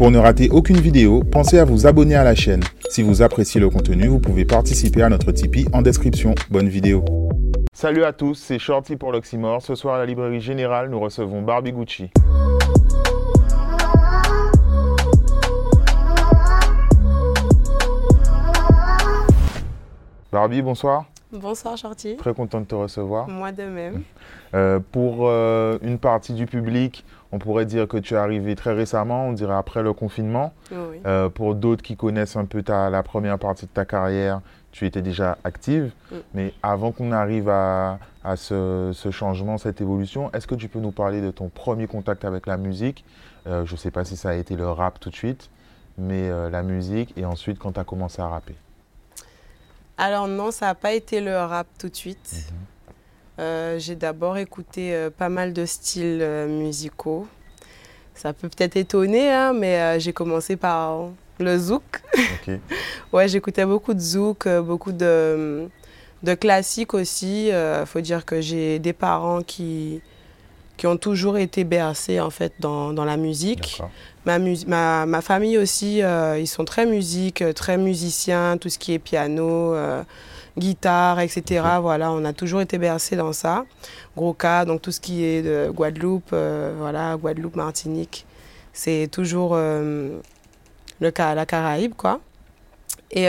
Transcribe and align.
Pour 0.00 0.10
ne 0.10 0.16
rater 0.16 0.48
aucune 0.48 0.78
vidéo, 0.78 1.22
pensez 1.22 1.58
à 1.58 1.66
vous 1.66 1.86
abonner 1.86 2.14
à 2.14 2.24
la 2.24 2.34
chaîne. 2.34 2.62
Si 2.88 3.02
vous 3.02 3.20
appréciez 3.20 3.60
le 3.60 3.68
contenu, 3.68 4.06
vous 4.06 4.18
pouvez 4.18 4.46
participer 4.46 5.02
à 5.02 5.10
notre 5.10 5.30
Tipeee 5.30 5.66
en 5.74 5.82
description. 5.82 6.34
Bonne 6.48 6.70
vidéo. 6.70 7.04
Salut 7.74 8.04
à 8.04 8.14
tous, 8.14 8.34
c'est 8.34 8.58
Shorty 8.58 8.96
pour 8.96 9.12
l'Oxymore. 9.12 9.60
Ce 9.60 9.74
soir 9.74 9.96
à 9.96 9.98
la 9.98 10.06
librairie 10.06 10.40
générale, 10.40 10.88
nous 10.88 10.98
recevons 10.98 11.42
Barbie 11.42 11.72
Gucci. 11.72 12.08
Barbie, 20.32 20.62
bonsoir. 20.62 21.04
Bonsoir 21.32 21.76
Shorty. 21.76 22.16
Très 22.16 22.34
content 22.34 22.60
de 22.60 22.66
te 22.66 22.74
recevoir. 22.74 23.28
Moi 23.28 23.52
de 23.52 23.62
même. 23.62 24.02
Euh, 24.54 24.80
pour 24.90 25.28
euh, 25.28 25.78
une 25.80 25.98
partie 25.98 26.32
du 26.32 26.46
public, 26.46 27.04
on 27.30 27.38
pourrait 27.38 27.66
dire 27.66 27.86
que 27.86 27.98
tu 27.98 28.14
es 28.14 28.16
arrivé 28.16 28.56
très 28.56 28.72
récemment, 28.72 29.28
on 29.28 29.32
dirait 29.32 29.54
après 29.54 29.82
le 29.82 29.92
confinement. 29.92 30.52
Oui. 30.72 30.98
Euh, 31.06 31.28
pour 31.28 31.54
d'autres 31.54 31.82
qui 31.82 31.96
connaissent 31.96 32.36
un 32.36 32.46
peu 32.46 32.64
ta, 32.64 32.90
la 32.90 33.04
première 33.04 33.38
partie 33.38 33.66
de 33.66 33.70
ta 33.70 33.84
carrière, 33.84 34.40
tu 34.72 34.86
étais 34.86 35.02
déjà 35.02 35.38
active. 35.44 35.92
Mm. 36.10 36.16
Mais 36.34 36.54
avant 36.64 36.90
qu'on 36.90 37.12
arrive 37.12 37.48
à, 37.48 38.00
à 38.24 38.34
ce, 38.34 38.90
ce 38.92 39.12
changement, 39.12 39.56
cette 39.56 39.80
évolution, 39.80 40.32
est-ce 40.32 40.48
que 40.48 40.56
tu 40.56 40.68
peux 40.68 40.80
nous 40.80 40.92
parler 40.92 41.20
de 41.20 41.30
ton 41.30 41.48
premier 41.48 41.86
contact 41.86 42.24
avec 42.24 42.46
la 42.46 42.56
musique? 42.56 43.04
Je 43.46 43.72
ne 43.72 43.76
sais 43.78 43.90
pas 43.90 44.04
si 44.04 44.16
ça 44.16 44.30
a 44.30 44.34
été 44.34 44.54
le 44.54 44.68
rap 44.68 45.00
tout 45.00 45.08
de 45.08 45.14
suite, 45.14 45.48
mais 45.96 46.28
la 46.50 46.62
musique 46.62 47.16
et 47.16 47.24
ensuite 47.24 47.58
quand 47.58 47.72
tu 47.72 47.80
as 47.80 47.84
commencé 47.84 48.20
à 48.20 48.28
rapper. 48.28 48.54
Alors 50.00 50.28
non, 50.28 50.50
ça 50.50 50.64
n'a 50.64 50.74
pas 50.74 50.94
été 50.94 51.20
le 51.20 51.36
rap 51.36 51.66
tout 51.78 51.90
de 51.90 51.94
suite. 51.94 52.32
Mhm. 52.32 52.56
Euh, 53.38 53.78
J'ai 53.78 53.96
d'abord 53.96 54.38
écouté 54.38 54.94
euh, 54.94 55.10
pas 55.10 55.28
mal 55.28 55.52
de 55.52 55.66
styles 55.66 56.20
euh, 56.22 56.48
musicaux. 56.48 57.28
Ça 58.14 58.32
peut 58.32 58.48
peut-être 58.48 58.76
étonner, 58.76 59.30
hein, 59.30 59.52
mais 59.52 60.00
j'ai 60.00 60.14
commencé 60.14 60.56
par 60.56 61.08
le 61.38 61.58
zouk. 61.58 62.02
Ouais, 63.12 63.28
j'écoutais 63.28 63.66
beaucoup 63.66 63.92
de 63.92 64.00
zouk, 64.00 64.46
beaucoup 64.60 64.92
de, 64.92 65.68
de 66.22 66.34
classiques 66.34 66.94
aussi. 66.94 67.48
Il 67.48 67.86
faut 67.86 68.00
dire 68.00 68.24
que 68.24 68.40
j'ai 68.40 68.78
des 68.78 68.92
parents 68.92 69.42
qui, 69.42 70.02
qui 70.80 70.86
ont 70.86 70.96
toujours 70.96 71.36
été 71.36 71.64
bercés 71.64 72.20
en 72.20 72.30
fait 72.30 72.54
dans, 72.58 72.94
dans 72.94 73.04
la 73.04 73.18
musique. 73.18 73.82
Ma, 74.24 74.38
mus- 74.38 74.64
ma, 74.66 75.04
ma 75.04 75.20
famille 75.20 75.58
aussi, 75.58 76.02
euh, 76.02 76.38
ils 76.38 76.46
sont 76.46 76.64
très 76.64 76.86
musique, 76.86 77.42
euh, 77.42 77.52
très 77.52 77.76
musiciens, 77.76 78.56
tout 78.56 78.70
ce 78.70 78.78
qui 78.78 78.94
est 78.94 78.98
piano, 78.98 79.74
euh, 79.74 80.02
guitare, 80.56 81.20
etc. 81.20 81.42
Ok. 81.76 81.82
Voilà, 81.82 82.10
on 82.12 82.24
a 82.24 82.32
toujours 82.32 82.62
été 82.62 82.78
bercés 82.78 83.14
dans 83.14 83.34
ça. 83.34 83.66
Gros 84.16 84.32
cas, 84.32 84.64
donc 84.64 84.80
tout 84.80 84.90
ce 84.90 85.00
qui 85.00 85.22
est 85.22 85.42
de 85.42 85.70
Guadeloupe, 85.70 86.30
euh, 86.32 86.72
voilà, 86.78 87.16
Guadeloupe, 87.16 87.56
Martinique, 87.56 88.24
c'est 88.72 89.06
toujours 89.12 89.54
le 89.56 91.10
cas, 91.12 91.34
la 91.34 91.44
Caraïbe, 91.44 91.92
quoi. 91.94 92.20
Et 93.10 93.26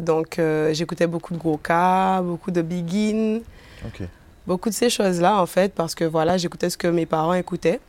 donc, 0.00 0.38
j'écoutais 0.72 1.06
beaucoup 1.06 1.32
de 1.32 1.38
gros 1.38 1.56
cas, 1.56 2.20
beaucoup 2.20 2.50
de 2.50 2.60
Begin, 2.60 3.40
Ok. 3.86 4.02
Beaucoup 4.46 4.68
de 4.68 4.74
ces 4.74 4.90
choses-là, 4.90 5.40
en 5.40 5.46
fait, 5.46 5.74
parce 5.74 5.94
que 5.94 6.04
voilà, 6.04 6.36
j'écoutais 6.36 6.70
ce 6.70 6.76
que 6.76 6.88
mes 6.88 7.06
parents 7.06 7.34
écoutaient. 7.34 7.80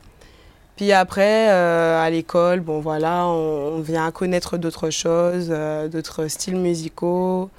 Puis 0.76 0.92
après, 0.92 1.50
euh, 1.50 2.02
à 2.02 2.08
l'école, 2.10 2.60
bon 2.60 2.80
voilà, 2.80 3.26
on, 3.26 3.76
on 3.76 3.80
vient 3.80 4.10
connaître 4.10 4.56
d'autres 4.56 4.90
choses, 4.90 5.48
euh, 5.50 5.88
d'autres 5.88 6.28
styles 6.28 6.56
musicaux. 6.56 7.50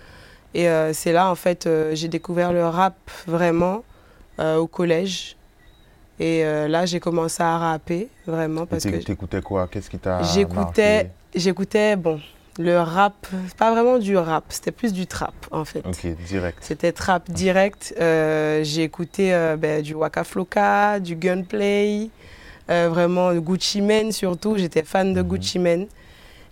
Et 0.55 0.67
euh, 0.67 0.93
c'est 0.93 1.11
là, 1.13 1.29
en 1.29 1.35
fait, 1.35 1.69
j'ai 1.93 2.07
découvert 2.07 2.51
le 2.53 2.65
rap 2.65 2.95
vraiment 3.27 3.83
au 4.39 4.67
collège. 4.67 5.35
Et 6.19 6.43
là, 6.43 6.85
j'ai 6.85 6.99
commencé 6.99 7.41
à 7.41 7.57
rapper, 7.57 8.07
vraiment, 8.25 8.65
parce 8.65 8.83
que 8.83 8.97
Tu 8.97 9.11
écoutais 9.11 9.41
quoi? 9.41 9.67
Qu'est-ce 9.67 9.89
qui 9.89 9.97
t'a 9.99 10.21
j'écoutais, 10.23 11.09
j'écoutais, 11.35 11.95
bon, 11.95 12.19
le 12.59 12.77
rap, 12.79 13.27
pas 13.57 13.71
vraiment 13.71 13.97
du 13.97 14.15
rap, 14.15 14.45
c'était 14.49 14.71
plus 14.71 14.93
du 14.93 15.07
trap, 15.07 15.33
en 15.51 15.65
fait. 15.65 15.83
Ok, 15.85 16.05
direct. 16.27 16.57
C'était 16.61 16.91
trap 16.91 17.29
direct. 17.31 17.93
Euh, 17.99 18.63
j'ai 18.63 18.83
écouté 18.83 19.33
euh, 19.33 19.55
ben, 19.57 19.81
du 19.81 19.93
Waka 19.95 20.23
Flocka, 20.23 20.99
du 20.99 21.15
Gunplay, 21.15 22.09
euh, 22.69 22.89
vraiment 22.89 23.33
Gucci 23.35 23.81
Mane 23.81 24.11
surtout. 24.11 24.55
J'étais 24.57 24.83
fan 24.83 25.13
de 25.13 25.21
Mhm. 25.21 25.27
Gucci 25.27 25.59
Mane. 25.59 25.87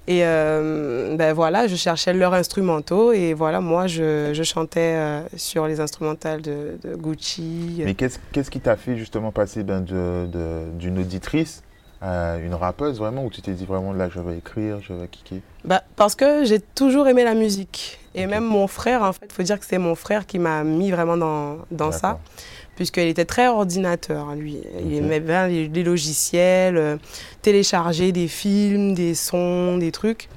Et 0.07 0.21
ben 0.21 1.31
voilà, 1.33 1.67
je 1.67 1.75
cherchais 1.75 2.11
leurs 2.11 2.33
instrumentaux 2.33 3.13
et 3.13 3.33
voilà, 3.35 3.61
moi 3.61 3.85
je, 3.85 4.31
je 4.33 4.43
chantais 4.43 4.97
sur 5.37 5.67
les 5.67 5.79
instrumentales 5.79 6.41
de, 6.41 6.77
de 6.83 6.95
Gucci. 6.95 7.81
Mais 7.85 7.93
qu'est-ce 7.93 8.49
qui 8.49 8.59
t'a 8.59 8.75
fait 8.75 8.97
justement 8.97 9.31
passer 9.31 9.63
ben, 9.63 9.81
d'une 9.81 10.99
auditrice 10.99 11.61
à 12.01 12.37
une 12.37 12.55
rappeuse 12.55 12.97
vraiment 12.97 13.23
où 13.25 13.29
tu 13.29 13.41
t'es 13.41 13.51
dit 13.51 13.65
vraiment 13.65 13.93
là 13.93 14.09
je 14.09 14.19
vais 14.19 14.37
écrire, 14.37 14.79
je 14.81 14.93
vais 14.93 15.07
kicker? 15.07 15.41
Bah, 15.65 15.83
parce 15.95 16.15
que 16.15 16.43
j'ai 16.45 16.59
toujours 16.59 17.07
aimé 17.07 17.23
la 17.23 17.35
musique. 17.35 17.99
Et 18.15 18.25
même 18.25 18.43
mon 18.43 18.67
frère, 18.67 19.03
en 19.03 19.13
fait, 19.13 19.25
il 19.29 19.31
faut 19.33 19.43
dire 19.43 19.59
que 19.59 19.65
c'est 19.65 19.77
mon 19.77 19.95
frère 19.95 20.25
qui 20.25 20.37
m'a 20.39 20.63
mis 20.63 20.91
vraiment 20.91 21.15
dans, 21.15 21.59
dans 21.71 21.91
ça. 21.93 22.19
Puisqu'il 22.75 23.07
était 23.07 23.25
très 23.25 23.47
ordinateur, 23.47 24.33
lui. 24.35 24.57
Il 24.83 24.95
aimait 24.95 25.19
bien 25.19 25.47
les, 25.47 25.67
les 25.67 25.83
logiciels, 25.83 26.75
euh, 26.77 26.97
télécharger 27.41 28.11
des 28.11 28.27
films, 28.27 28.95
des 28.95 29.13
sons, 29.13 29.77
des 29.77 29.91
trucs. 29.91 30.27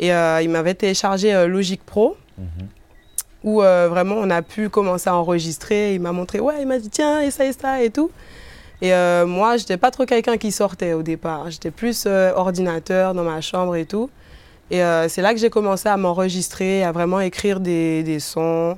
Et 0.00 0.12
euh, 0.12 0.40
il 0.42 0.48
m'avait 0.50 0.74
téléchargé 0.74 1.34
euh, 1.34 1.46
Logic 1.46 1.80
Pro, 1.84 2.16
Mhm. 2.38 2.46
où 3.44 3.62
euh, 3.62 3.88
vraiment 3.90 4.14
on 4.16 4.30
a 4.30 4.40
pu 4.42 4.68
commencer 4.70 5.10
à 5.10 5.14
enregistrer. 5.16 5.94
Il 5.94 6.00
m'a 6.00 6.12
montré, 6.12 6.40
ouais, 6.40 6.54
il 6.62 6.66
m'a 6.66 6.78
dit, 6.78 6.88
tiens, 6.90 7.20
et 7.20 7.30
ça, 7.30 7.44
et 7.44 7.52
ça, 7.52 7.82
et 7.82 7.90
tout. 7.90 8.10
Et 8.82 8.92
euh, 8.92 9.24
moi, 9.26 9.56
j'étais 9.56 9.76
pas 9.78 9.90
trop 9.90 10.04
quelqu'un 10.04 10.36
qui 10.36 10.50
sortait 10.52 10.92
au 10.92 11.02
départ. 11.02 11.50
J'étais 11.50 11.70
plus 11.70 12.04
euh, 12.06 12.32
ordinateur 12.34 13.14
dans 13.14 13.22
ma 13.22 13.40
chambre 13.40 13.76
et 13.76 13.86
tout. 13.86 14.10
Et 14.70 14.82
euh, 14.82 15.08
c'est 15.08 15.22
là 15.22 15.32
que 15.32 15.38
j'ai 15.40 15.50
commencé 15.50 15.88
à 15.88 15.96
m'enregistrer, 15.96 16.82
à 16.82 16.92
vraiment 16.92 17.20
écrire 17.20 17.60
des, 17.60 18.02
des 18.02 18.18
sons. 18.20 18.76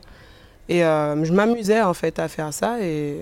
Et 0.68 0.84
euh, 0.84 1.24
je 1.24 1.32
m'amusais 1.32 1.80
en 1.82 1.94
fait 1.94 2.18
à 2.18 2.28
faire 2.28 2.52
ça 2.52 2.80
et 2.80 3.16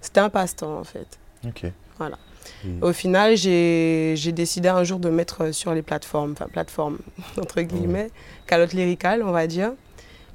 c'était 0.00 0.20
un 0.20 0.28
passe-temps 0.28 0.78
en 0.78 0.84
fait. 0.84 1.06
Ok. 1.46 1.64
Voilà. 1.98 2.16
Et- 2.64 2.82
Au 2.82 2.92
final, 2.92 3.36
j'ai 3.36 4.14
décidé 4.32 4.68
un 4.68 4.84
jour 4.84 4.98
de 4.98 5.10
mettre 5.10 5.52
sur 5.52 5.72
les 5.74 5.82
plateformes, 5.82 6.32
enfin 6.32 6.46
plateformes 6.52 6.98
entre 7.40 7.60
guillemets, 7.62 8.10
calotte 8.46 8.72
lyricale 8.72 9.22
on 9.24 9.30
va 9.32 9.46
dire. 9.46 9.72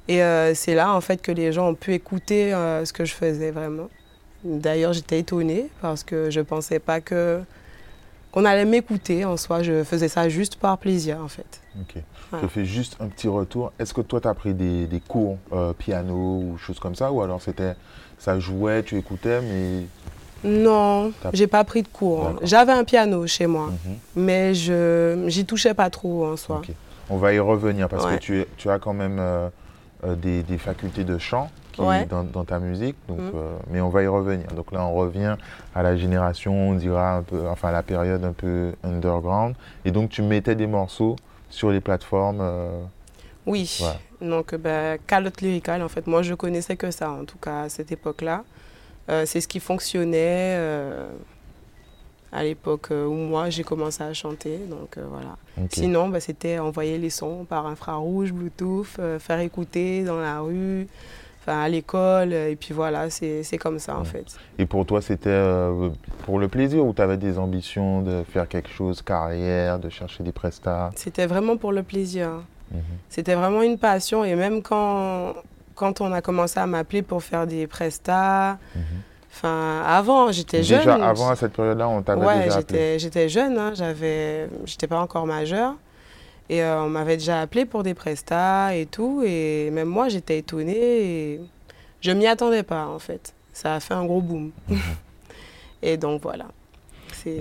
Et 0.08 0.20
c'est 0.54 0.74
là 0.74 0.92
en 0.94 1.00
fait 1.00 1.22
que 1.22 1.30
les 1.30 1.52
gens 1.52 1.68
ont 1.68 1.74
pu 1.74 1.92
écouter 1.94 2.50
ce 2.84 2.92
que 2.92 3.04
je 3.04 3.14
faisais 3.14 3.50
vraiment. 3.52 3.88
D'ailleurs, 4.44 4.92
j'étais 4.92 5.18
étonnée 5.20 5.68
parce 5.82 6.02
que 6.02 6.30
je 6.30 6.40
pensais 6.40 6.78
pas 6.78 7.00
que 7.00 7.40
qu'on 8.32 8.44
allait 8.44 8.64
m'écouter 8.64 9.24
en 9.24 9.36
soi. 9.36 9.62
Je 9.62 9.82
faisais 9.84 10.08
ça 10.08 10.28
juste 10.28 10.56
par 10.56 10.78
plaisir 10.78 11.18
en 11.22 11.28
fait. 11.28 11.60
ok. 11.80 12.02
Voilà. 12.30 12.46
Je 12.46 12.48
fais 12.50 12.64
juste 12.64 12.96
un 13.00 13.08
petit 13.08 13.28
retour. 13.28 13.72
Est-ce 13.78 13.92
que 13.92 14.00
toi 14.00 14.20
tu 14.20 14.28
as 14.28 14.34
pris 14.34 14.54
des, 14.54 14.86
des 14.86 15.00
cours 15.00 15.36
euh, 15.52 15.72
piano 15.72 16.14
ou 16.14 16.56
choses 16.58 16.78
comme 16.78 16.94
ça 16.94 17.10
ou 17.12 17.22
alors 17.22 17.42
c'était 17.42 17.74
ça 18.18 18.38
jouait, 18.38 18.82
tu 18.82 18.96
écoutais 18.98 19.40
mais 19.40 19.82
Non, 20.44 21.12
j'ai 21.32 21.46
pas 21.48 21.64
pris 21.64 21.82
de 21.82 21.88
cours. 21.88 22.34
J'avais 22.42 22.72
un 22.72 22.84
piano 22.84 23.26
chez 23.26 23.46
moi, 23.46 23.66
Mhm. 23.66 23.96
mais 24.16 24.54
je 24.54 25.24
j'y 25.26 25.44
touchais 25.44 25.74
pas 25.74 25.90
trop 25.90 26.26
en 26.26 26.36
soi. 26.36 26.58
Ok. 26.58 26.70
On 27.10 27.16
va 27.16 27.32
y 27.34 27.38
revenir 27.40 27.88
parce 27.88 28.04
Ouais. 28.06 28.14
que 28.16 28.20
tu, 28.20 28.44
tu 28.56 28.70
as 28.70 28.78
quand 28.78 28.92
même 28.94 29.16
euh, 29.18 29.48
euh, 30.04 30.14
des, 30.14 30.42
des 30.42 30.58
facultés 30.58 31.04
de 31.04 31.18
chant 31.18 31.50
qui, 31.72 31.80
Ouais. 31.82 32.04
dans, 32.06 32.24
dans 32.24 32.44
ta 32.44 32.58
musique. 32.58 32.96
Donc, 33.08 33.18
Mhm. 33.20 33.30
euh, 33.34 33.56
mais 33.70 33.80
on 33.80 33.88
va 33.88 34.02
y 34.02 34.06
revenir. 34.06 34.46
Donc 34.48 34.72
là, 34.72 34.84
on 34.84 34.94
revient 34.94 35.36
à 35.74 35.82
la 35.82 35.96
génération, 35.96 36.52
on 36.70 36.74
dira 36.74 37.16
un 37.16 37.22
peu, 37.22 37.48
enfin 37.48 37.68
à 37.68 37.72
la 37.72 37.82
période 37.82 38.24
un 38.24 38.32
peu 38.32 38.72
underground. 38.82 39.54
Et 39.84 39.90
donc, 39.90 40.10
tu 40.10 40.22
mettais 40.22 40.54
des 40.54 40.66
morceaux 40.66 41.16
sur 41.48 41.70
les 41.70 41.80
plateformes. 41.80 42.40
euh, 42.40 42.82
Oui. 43.46 43.76
Voilà. 43.80 43.96
Donc, 44.20 44.54
ben, 44.54 44.98
calotte 45.06 45.40
lyricale, 45.40 45.82
en 45.82 45.88
fait, 45.88 46.06
moi, 46.06 46.22
je 46.22 46.34
connaissais 46.34 46.76
que 46.76 46.90
ça, 46.90 47.10
en 47.10 47.24
tout 47.24 47.38
cas, 47.38 47.62
à 47.62 47.68
cette 47.68 47.90
époque-là. 47.92 48.44
C'est 49.24 49.40
ce 49.40 49.48
qui 49.48 49.58
fonctionnait 49.58 50.56
à 52.32 52.42
l'époque 52.44 52.88
euh, 52.90 53.06
où 53.06 53.14
moi, 53.14 53.50
j'ai 53.50 53.64
commencé 53.64 54.02
à 54.02 54.12
chanter. 54.14 54.58
Donc, 54.68 54.96
euh, 54.96 55.04
voilà. 55.08 55.36
Sinon, 55.70 56.08
ben, 56.08 56.20
c'était 56.20 56.58
envoyer 56.58 56.98
les 56.98 57.10
sons 57.10 57.44
par 57.48 57.66
infrarouge, 57.66 58.32
Bluetooth, 58.32 58.86
euh, 58.98 59.18
faire 59.18 59.40
écouter 59.40 60.04
dans 60.04 60.20
la 60.20 60.40
rue, 60.40 60.86
à 61.46 61.68
l'école. 61.68 62.32
Et 62.32 62.56
puis 62.56 62.72
voilà, 62.72 63.10
c'est 63.10 63.58
comme 63.58 63.78
ça, 63.78 63.98
en 63.98 64.04
fait. 64.04 64.24
Et 64.58 64.66
pour 64.66 64.86
toi, 64.86 65.02
c'était 65.02 65.30
euh, 65.30 65.88
pour 66.24 66.38
le 66.38 66.48
plaisir 66.48 66.84
ou 66.86 66.92
tu 66.92 67.02
avais 67.02 67.16
des 67.16 67.38
ambitions 67.38 68.02
de 68.02 68.22
faire 68.32 68.46
quelque 68.48 68.70
chose, 68.70 69.02
carrière, 69.02 69.78
de 69.78 69.88
chercher 69.88 70.22
des 70.22 70.32
prestats? 70.32 70.90
C'était 70.94 71.26
vraiment 71.26 71.56
pour 71.56 71.72
le 71.72 71.82
plaisir. 71.82 72.28
Mhm. 72.70 72.80
C'était 73.08 73.34
vraiment 73.34 73.62
une 73.62 73.78
passion. 73.78 74.24
Et 74.24 74.36
même 74.36 74.62
quand, 74.62 75.34
quand 75.74 76.00
on 76.00 76.12
a 76.12 76.22
commencé 76.22 76.60
à 76.60 76.66
m'appeler 76.66 77.02
pour 77.02 77.22
faire 77.22 77.46
des 77.46 77.66
prestats, 77.66 78.58
Mhm. 78.76 78.82
Enfin, 79.32 79.82
avant, 79.86 80.32
j'étais 80.32 80.62
jeune. 80.62 80.78
Déjà, 80.78 80.94
avant, 80.94 81.28
à 81.28 81.36
cette 81.36 81.52
période-là, 81.52 81.88
on 81.88 82.02
t'avait 82.02 82.24
Ouais, 82.24 82.44
déjà 82.44 82.56
appelé 82.56 82.78
j'étais, 82.78 82.98
j'étais 82.98 83.28
jeune, 83.28 83.58
hein, 83.58 83.72
j'avais, 83.74 84.48
j'étais 84.64 84.86
pas 84.86 85.00
encore 85.00 85.26
majeure. 85.26 85.74
Et 86.48 86.62
euh, 86.62 86.82
on 86.82 86.88
m'avait 86.88 87.16
déjà 87.16 87.40
appelé 87.40 87.64
pour 87.64 87.84
des 87.84 87.94
prestats 87.94 88.74
et 88.74 88.86
tout. 88.86 89.22
Et 89.24 89.70
même 89.70 89.88
moi, 89.88 90.08
j'étais 90.08 90.38
étonnée. 90.38 90.74
Et 90.76 91.40
je 92.00 92.10
m'y 92.10 92.26
attendais 92.26 92.64
pas, 92.64 92.88
en 92.88 92.98
fait. 92.98 93.34
Ça 93.52 93.76
a 93.76 93.80
fait 93.80 93.94
un 93.94 94.04
gros 94.04 94.20
boom. 94.20 94.50
et 95.82 95.96
donc, 95.96 96.22
voilà. 96.22 96.46
Et, 97.24 97.38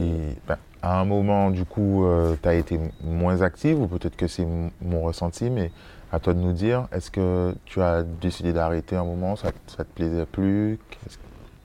ben, 0.47 0.57
à 0.81 0.99
un 0.99 1.05
moment, 1.05 1.49
du 1.49 1.65
coup, 1.65 2.05
tu 2.41 2.47
as 2.47 2.53
été 2.53 2.79
moins 3.01 3.41
active, 3.41 3.81
ou 3.81 3.87
peut-être 3.87 4.15
que 4.15 4.27
c'est 4.27 4.45
mon 4.81 5.01
ressenti, 5.01 5.49
mais 5.49 5.71
à 6.11 6.19
toi 6.19 6.33
de 6.33 6.39
nous 6.39 6.53
dire, 6.53 6.87
est-ce 6.91 7.11
que 7.11 7.53
tu 7.65 7.81
as 7.81 8.03
décidé 8.03 8.53
d'arrêter 8.53 8.95
un 8.95 9.03
moment, 9.03 9.35
ça, 9.35 9.51
ça 9.67 9.83
te 9.83 9.93
plaisait 9.93 10.25
plus? 10.25 10.79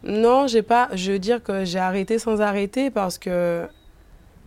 Non, 0.04 0.46
j'ai 0.46 0.62
pas. 0.62 0.88
Je 0.92 1.12
veux 1.12 1.18
dire 1.18 1.42
que 1.42 1.64
j'ai 1.64 1.78
arrêté 1.78 2.18
sans 2.18 2.40
arrêter 2.40 2.90
parce 2.90 3.18
que, 3.18 3.66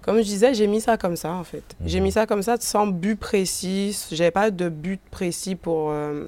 comme 0.04 0.18
je 0.18 0.24
disais, 0.24 0.54
j'ai 0.54 0.68
mis 0.68 0.82
ça 0.82 0.98
comme 0.98 1.16
ça 1.16 1.34
en 1.34 1.44
fait. 1.44 1.64
J'ai 1.86 2.00
mis 2.00 2.10
mhm. 2.10 2.14
ça 2.14 2.26
comme 2.28 2.44
ça 2.44 2.58
sans 2.60 2.88
but 2.88 3.16
précis. 3.16 3.98
J'avais 4.12 4.32
pas 4.32 4.52
de 4.52 4.70
but 4.70 5.02
précis 5.10 5.56
pour 5.56 5.90
euh, 5.92 6.28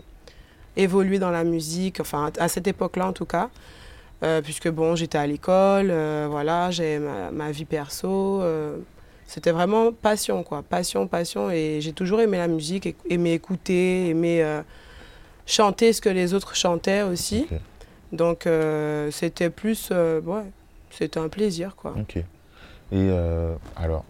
évoluer 0.75 1.19
dans 1.19 1.31
la 1.31 1.43
musique. 1.43 1.99
Enfin, 1.99 2.31
à 2.39 2.47
cette 2.47 2.67
époque-là 2.67 3.07
en 3.07 3.13
tout 3.13 3.25
cas. 3.25 3.49
Euh, 4.21 4.41
puisque 4.41 4.67
bon, 4.67 4.95
j'étais 4.95 5.17
à 5.17 5.25
l'école, 5.25 5.91
euh, 5.91 6.27
voilà, 6.29 6.71
j'ai 6.71 6.99
ma, 6.99 7.31
ma, 7.31 7.51
vie 7.51 7.63
perso, 7.63 8.43
c'était 9.27 9.51
vraiment 9.51 9.93
passion, 9.93 10.43
quoi. 10.43 10.61
Passion, 10.61 11.07
passion. 11.07 11.49
Et 11.51 11.79
j'ai 11.79 11.93
toujours 11.93 12.19
aimé 12.19 12.37
la 12.37 12.49
musique, 12.49 12.95
aimé 13.09 13.33
écouter, 13.33 14.09
aimé 14.09 14.43
chanter 15.45 15.93
ce 15.93 16.01
que 16.01 16.09
les 16.09 16.33
autres 16.33 16.55
chantaient 16.55 17.03
aussi. 17.03 17.47
Donc, 18.11 18.47
euh, 18.47 19.11
c'était 19.11 19.49
plus. 19.49 19.89
Euh, 19.91 20.21
ouais, 20.21 20.45
c'était 20.89 21.19
un 21.19 21.29
plaisir, 21.29 21.75
quoi. 21.75 21.93
Ok. 21.99 22.23
Et 22.91 23.11
alors, 23.75 24.03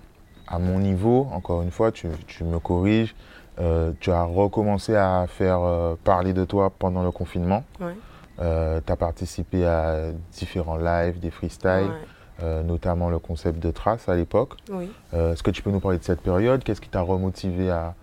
à 0.48 0.58
mon 0.58 0.80
niveau, 0.80 1.28
encore 1.34 1.62
une 1.64 1.72
fois, 1.72 1.92
tu, 1.92 2.08
tu 2.28 2.46
me 2.46 2.60
corriges, 2.60 3.14
tu 4.00 4.12
as 4.12 4.24
recommencé 4.24 4.96
à 4.96 5.26
faire 5.28 5.60
parler 6.06 6.32
de 6.32 6.46
toi 6.46 6.72
pendant 6.80 7.04
le 7.04 7.12
confinement. 7.12 7.66
Ouais. 7.82 7.94
tu 8.38 8.92
as 8.94 8.96
participé 8.96 9.66
à 9.66 10.12
différents 10.32 10.78
lives, 10.78 11.20
des 11.20 11.30
freestyles. 11.30 11.92
Euh, 12.42 12.64
notamment 12.64 13.10
le 13.10 13.20
concept 13.20 13.60
de 13.60 13.70
trace 13.70 14.08
à 14.08 14.16
l'époque. 14.16 14.54
Oui. 14.72 14.90
Euh, 15.14 15.34
est-ce 15.34 15.44
que 15.44 15.52
tu 15.52 15.62
peux 15.62 15.72
nous 15.72 15.82
parler 15.82 15.98
de 15.98 16.04
cette 16.06 16.22
période? 16.22 16.64
Qu'est-ce 16.64 16.80
qui 16.80 16.88
t'a 16.88 17.02
remotivé 17.02 17.70
à, 17.70 17.96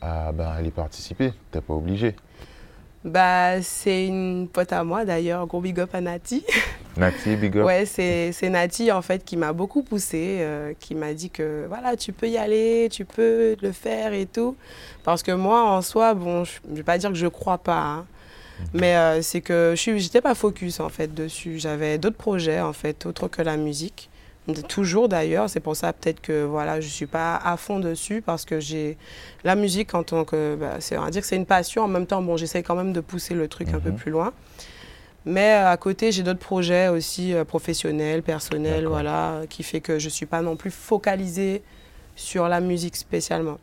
à, 0.00 0.32
ben, 0.32 0.46
aller 0.46 0.70
participer? 0.70 1.32
Tu 1.50 1.58
n'es 1.58 1.60
pas 1.60 1.74
obligé. 1.74 2.16
Bah, 3.04 3.60
c'est 3.62 4.06
une 4.06 4.48
pote 4.48 4.72
à 4.72 4.84
moi 4.84 5.04
d'ailleurs, 5.04 5.46
gros 5.46 5.60
big 5.60 5.80
up 5.80 5.90
à 5.92 6.00
Nati. 6.00 6.44
Nati, 6.96 7.34
big 7.36 7.56
up. 7.58 7.66
Ouais, 7.66 7.84
c'est 7.84 8.48
Nati 8.48 8.92
en 8.92 9.02
fait 9.02 9.24
qui 9.24 9.36
m'a 9.36 9.52
beaucoup 9.52 9.82
poussé, 9.82 10.38
euh, 10.40 10.72
qui 10.78 10.94
m'a 10.94 11.12
dit 11.12 11.30
que 11.30 11.64
voilà, 11.68 11.96
tu 11.96 12.12
peux 12.12 12.28
y 12.28 12.38
aller, 12.38 12.88
tu 12.90 13.04
peux 13.04 13.56
le 13.60 13.72
faire 13.72 14.12
et 14.12 14.26
tout. 14.26 14.56
Parce 15.02 15.22
que 15.22 15.32
moi 15.32 15.64
en 15.64 15.82
soi, 15.82 16.14
bon, 16.14 16.44
je 16.44 16.52
ne 16.68 16.76
vais 16.76 16.82
pas 16.84 16.98
dire 16.98 17.10
que 17.10 17.16
je 17.16 17.26
crois 17.26 17.58
pas, 17.58 17.80
hein, 17.80 18.06
mais 18.72 18.96
euh, 18.96 19.20
c'est 19.22 19.40
que 19.40 19.74
je 19.76 19.90
n'étais 19.90 20.20
pas 20.20 20.36
focus 20.36 20.78
en 20.78 20.88
fait 20.88 21.12
dessus. 21.12 21.58
J'avais 21.58 21.98
d'autres 21.98 22.16
projets 22.16 22.60
en 22.60 22.72
fait, 22.72 23.06
autres 23.06 23.26
que 23.26 23.42
la 23.42 23.56
musique. 23.56 24.10
Toujours 24.68 25.08
d'ailleurs, 25.08 25.48
c'est 25.48 25.60
pour 25.60 25.76
ça 25.76 25.92
peut-être 25.92 26.20
que 26.20 26.42
voilà, 26.44 26.80
je 26.80 26.88
suis 26.88 27.06
pas 27.06 27.36
à 27.36 27.56
fond 27.56 27.78
dessus 27.78 28.22
parce 28.22 28.44
que 28.44 28.58
j'ai 28.58 28.96
la 29.44 29.54
musique 29.54 29.94
en 29.94 30.02
tant 30.02 30.24
que, 30.24 30.56
bah, 30.56 30.80
c'est 30.80 30.96
va 30.96 31.10
dire 31.10 31.22
que 31.22 31.28
c'est 31.28 31.36
une 31.36 31.46
passion. 31.46 31.84
En 31.84 31.88
même 31.88 32.06
temps, 32.06 32.22
bon, 32.22 32.36
j'essaie 32.36 32.62
quand 32.62 32.74
même 32.74 32.92
de 32.92 33.00
pousser 33.00 33.34
le 33.34 33.46
truc 33.46 33.68
un 33.68 33.78
peu 33.78 33.90
mhm. 33.90 33.96
plus 33.96 34.10
loin. 34.10 34.32
Mais 35.24 35.54
euh, 35.54 35.70
à 35.70 35.76
côté, 35.76 36.10
j'ai 36.10 36.24
d'autres 36.24 36.40
projets 36.40 36.88
aussi 36.88 37.32
euh, 37.32 37.44
professionnels, 37.44 38.22
personnels, 38.22 38.86
voilà, 38.86 39.42
qui 39.48 39.62
fait 39.62 39.80
que 39.80 40.00
je 40.00 40.08
suis 40.08 40.26
pas 40.26 40.42
non 40.42 40.56
plus 40.56 40.72
focalisée 40.72 41.62
sur 42.16 42.48
la 42.48 42.60
musique 42.60 42.96
spécialement. 42.96 43.58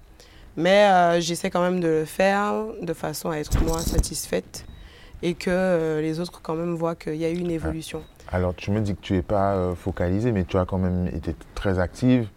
Mais 0.56 1.22
j'essaie 1.22 1.50
quand 1.50 1.62
même 1.62 1.80
de 1.80 1.88
le 1.88 2.06
faire 2.06 2.54
de 2.82 2.94
façon 2.94 3.30
à 3.30 3.38
être 3.38 3.62
moi 3.64 3.80
satisfaite 3.80 4.66
et 5.22 5.34
que 5.34 5.50
euh, 5.50 6.02
les 6.02 6.20
autres 6.20 6.42
quand 6.42 6.56
même 6.56 6.76
voient 6.76 6.96
qu'il 6.96 7.16
y 7.16 7.26
a 7.26 7.30
eu 7.30 7.38
une 7.38 7.52
évolution. 7.52 8.04
Alors 8.32 8.56
tu 8.56 8.72
me 8.72 8.82
dis 8.82 8.96
que 8.96 9.02
tu 9.02 9.14
n'es 9.14 9.22
pas 9.22 9.56
euh, 9.56 9.76
focalisée, 9.76 10.32
mais 10.32 10.46
tu 10.46 10.58
as 10.58 10.66
quand 10.66 10.78
même 10.78 11.08
été 11.08 11.36
très 11.56 11.80
active. 11.80 12.28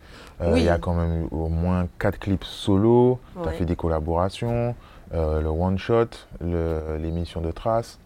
Euh, 0.40 0.54
il 0.56 0.64
y 0.64 0.68
a 0.68 0.78
quand 0.78 0.94
même 0.94 1.24
eu 1.24 1.28
au 1.30 1.48
moins 1.48 1.86
quatre 1.98 2.18
clips 2.18 2.44
solo, 2.44 3.20
tu 3.40 3.48
as 3.48 3.52
fait 3.52 3.64
des 3.64 3.76
collaborations, 3.76 4.74
le 5.12 5.46
one 5.46 5.78
shot, 5.78 6.08
l'émission 6.40 7.40
de 7.40 7.50
traces. 7.52 7.98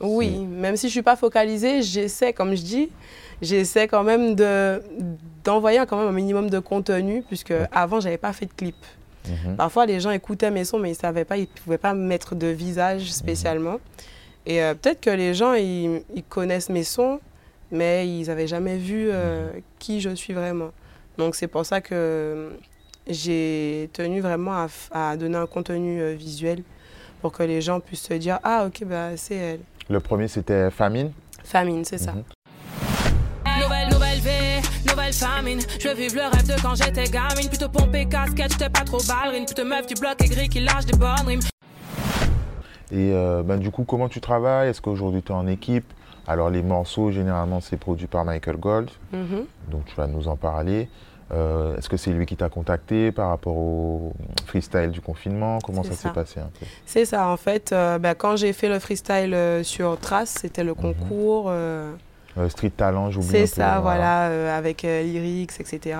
Oui, 0.00 0.38
même 0.44 0.76
si 0.76 0.82
je 0.82 0.90
ne 0.90 0.92
suis 0.92 1.02
pas 1.02 1.16
focalisée, 1.16 1.82
j'essaie, 1.82 2.32
comme 2.32 2.54
je 2.54 2.62
dis, 2.62 2.90
j'essaie 3.40 3.86
quand 3.86 4.02
même 4.02 4.34
d'envoyer 5.44 5.80
quand 5.86 5.98
même 5.98 6.08
un 6.08 6.12
minimum 6.12 6.50
de 6.50 6.58
contenu, 6.58 7.22
puisque 7.22 7.54
avant, 7.72 8.00
je 8.00 8.06
n'avais 8.06 8.18
pas 8.18 8.32
fait 8.32 8.46
de 8.46 8.52
clip. 8.52 8.76
Mhm. 9.28 9.56
Parfois, 9.56 9.86
les 9.86 10.00
gens 10.00 10.10
écoutaient 10.10 10.50
mes 10.50 10.64
sons, 10.64 10.78
mais 10.78 10.90
ils 10.90 10.92
ne 10.92 10.98
savaient 10.98 11.24
pas, 11.24 11.36
ils 11.36 11.42
ne 11.42 11.62
pouvaient 11.62 11.78
pas 11.78 11.94
mettre 11.94 12.34
de 12.34 12.48
visage 12.48 13.12
spécialement. 13.12 13.78
Et 14.46 14.62
euh, 14.62 14.74
peut-être 14.74 15.00
que 15.00 15.10
les 15.10 15.34
gens, 15.34 15.54
ils, 15.54 16.02
connaissent 16.28 16.68
mes 16.68 16.84
sons, 16.84 17.20
mais 17.70 18.08
ils 18.08 18.26
n'avaient 18.26 18.46
jamais 18.46 18.76
vu 18.76 19.08
euh, 19.10 19.50
qui 19.78 20.00
je 20.00 20.10
suis 20.14 20.32
vraiment. 20.32 20.70
Donc 21.16 21.34
c'est 21.34 21.46
pour 21.46 21.64
ça 21.64 21.80
que 21.80 22.50
j'ai 23.06 23.88
tenu 23.92 24.20
vraiment 24.20 24.66
à, 24.90 25.16
donner 25.16 25.36
un 25.36 25.46
contenu 25.46 26.00
euh, 26.00 26.14
visuel 26.14 26.62
pour 27.22 27.32
que 27.32 27.42
les 27.42 27.60
gens 27.60 27.80
puissent 27.80 28.02
se 28.02 28.14
dire 28.14 28.38
Ah, 28.42 28.66
ok, 28.66 28.84
bah, 28.84 29.16
c'est 29.16 29.36
elle. 29.36 29.60
Le 29.88 30.00
premier, 30.00 30.28
c'était 30.28 30.70
Famine 30.70 31.12
Famine, 31.42 31.84
c'est 31.84 31.98
ça. 31.98 32.12
Mhm. 32.12 32.24
Nouvelle, 33.62 33.88
nouvelle 33.90 34.18
vie, 34.18 34.88
nouvelle 34.88 35.12
famine. 35.12 35.60
Je 35.78 35.88
vis 35.90 36.14
le 36.14 36.22
rêve 36.22 36.46
de 36.46 36.60
quand 36.60 36.74
j'étais 36.74 37.04
gamine. 37.04 37.48
Plutôt 37.48 37.68
pompé 37.68 38.06
casquette, 38.06 38.52
j'étais 38.52 38.70
pas 38.70 38.84
trop 38.84 38.98
ballerine. 39.06 39.46
Plutôt 39.46 39.64
meuf 39.64 39.86
du 39.86 39.94
bloc 39.94 40.20
aigri 40.22 40.48
qui 40.48 40.60
lâche 40.60 40.86
des 40.86 40.98
bonnes 40.98 41.26
rimes. 41.26 41.40
Et 42.94 43.10
euh, 43.12 43.42
ben, 43.42 43.58
du 43.58 43.72
coup, 43.72 43.82
comment 43.82 44.08
tu 44.08 44.20
travailles? 44.20 44.68
Est-ce 44.68 44.80
qu'aujourd'hui 44.80 45.22
tu 45.22 45.32
es 45.32 45.34
en 45.34 45.48
équipe? 45.48 45.92
Alors 46.28 46.48
les 46.48 46.62
morceaux, 46.62 47.10
généralement, 47.10 47.60
c'est 47.60 47.76
produit 47.76 48.06
par 48.06 48.24
Michael 48.24 48.56
Gold. 48.56 48.90
Mm-hmm. 49.12 49.70
Donc 49.70 49.84
tu 49.86 49.96
vas 49.96 50.06
nous 50.06 50.28
en 50.28 50.36
parler. 50.36 50.88
Euh, 51.32 51.76
est-ce 51.76 51.88
que 51.88 51.96
c'est 51.96 52.12
lui 52.12 52.24
qui 52.24 52.36
t'a 52.36 52.48
contacté 52.48 53.10
par 53.10 53.30
rapport 53.30 53.56
au 53.56 54.12
freestyle 54.46 54.90
du 54.90 55.00
confinement? 55.00 55.58
Comment 55.64 55.82
ça, 55.82 55.94
s'est 55.94 56.10
passé 56.10 56.38
un 56.38 56.50
peu? 56.58 56.66
C'est 56.86 57.04
ça, 57.04 57.28
en 57.28 57.36
fait. 57.36 57.72
Euh, 57.72 57.98
ben, 57.98 58.14
quand 58.14 58.36
j'ai 58.36 58.52
fait 58.52 58.68
le 58.68 58.78
freestyle 58.78 59.36
sur 59.64 59.98
Trace, 59.98 60.36
c'était 60.40 60.62
le 60.62 60.72
mm-hmm. 60.72 60.94
concours. 60.94 61.52
Street 62.48 62.70
Talent, 62.70 63.10
j'oublie. 63.10 63.28
C'est 63.28 63.46
ça, 63.46 63.80
voilà, 63.80 64.54
avec 64.56 64.82
Lyrics, 64.82 65.58
etc. 65.58 65.96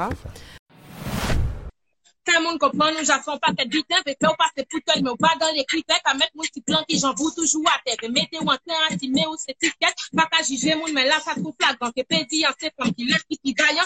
Tout 2.24 2.32
le 2.38 2.42
monde 2.42 2.58
comprend, 2.58 2.90
nous 2.90 3.04
j'affronte 3.04 3.40
pas 3.40 3.52
tête 3.52 3.68
bitin, 3.68 3.96
fait 4.06 4.14
que 4.14 4.26
vous 4.26 4.34
passez 4.38 4.66
pour 4.70 4.80
mais 4.96 5.10
pas 5.18 5.34
dans 5.38 5.52
les 5.54 5.64
critères, 5.64 6.00
qu'à 6.02 6.14
mettre 6.14 6.32
mon 6.34 6.42
petit 6.42 6.62
plan 6.62 6.82
qui 6.88 6.98
j'en 6.98 7.12
vous 7.14 7.30
toujours 7.30 7.64
à 7.66 7.78
tête. 7.84 8.10
Mettez 8.10 8.38
ou 8.40 8.44
en 8.44 8.56
train 8.56 8.80
à 8.90 8.96
timer 8.96 9.26
ou 9.30 9.36
cette 9.36 9.62
étiquette, 9.62 9.94
pas 10.16 10.26
qu'à 10.32 10.42
juger 10.42 10.74
mon, 10.74 10.90
mais 10.94 11.04
là 11.04 11.16
ça 11.22 11.32
trouve 11.32 11.54
flagrant, 11.60 11.90
que 11.90 12.02
pédit 12.02 12.46
en 12.46 12.50
c'est 12.58 12.72
comme 12.78 12.92
qui 12.94 13.04
laisse 13.04 13.24
qui 13.28 13.52
gagne. 13.52 13.76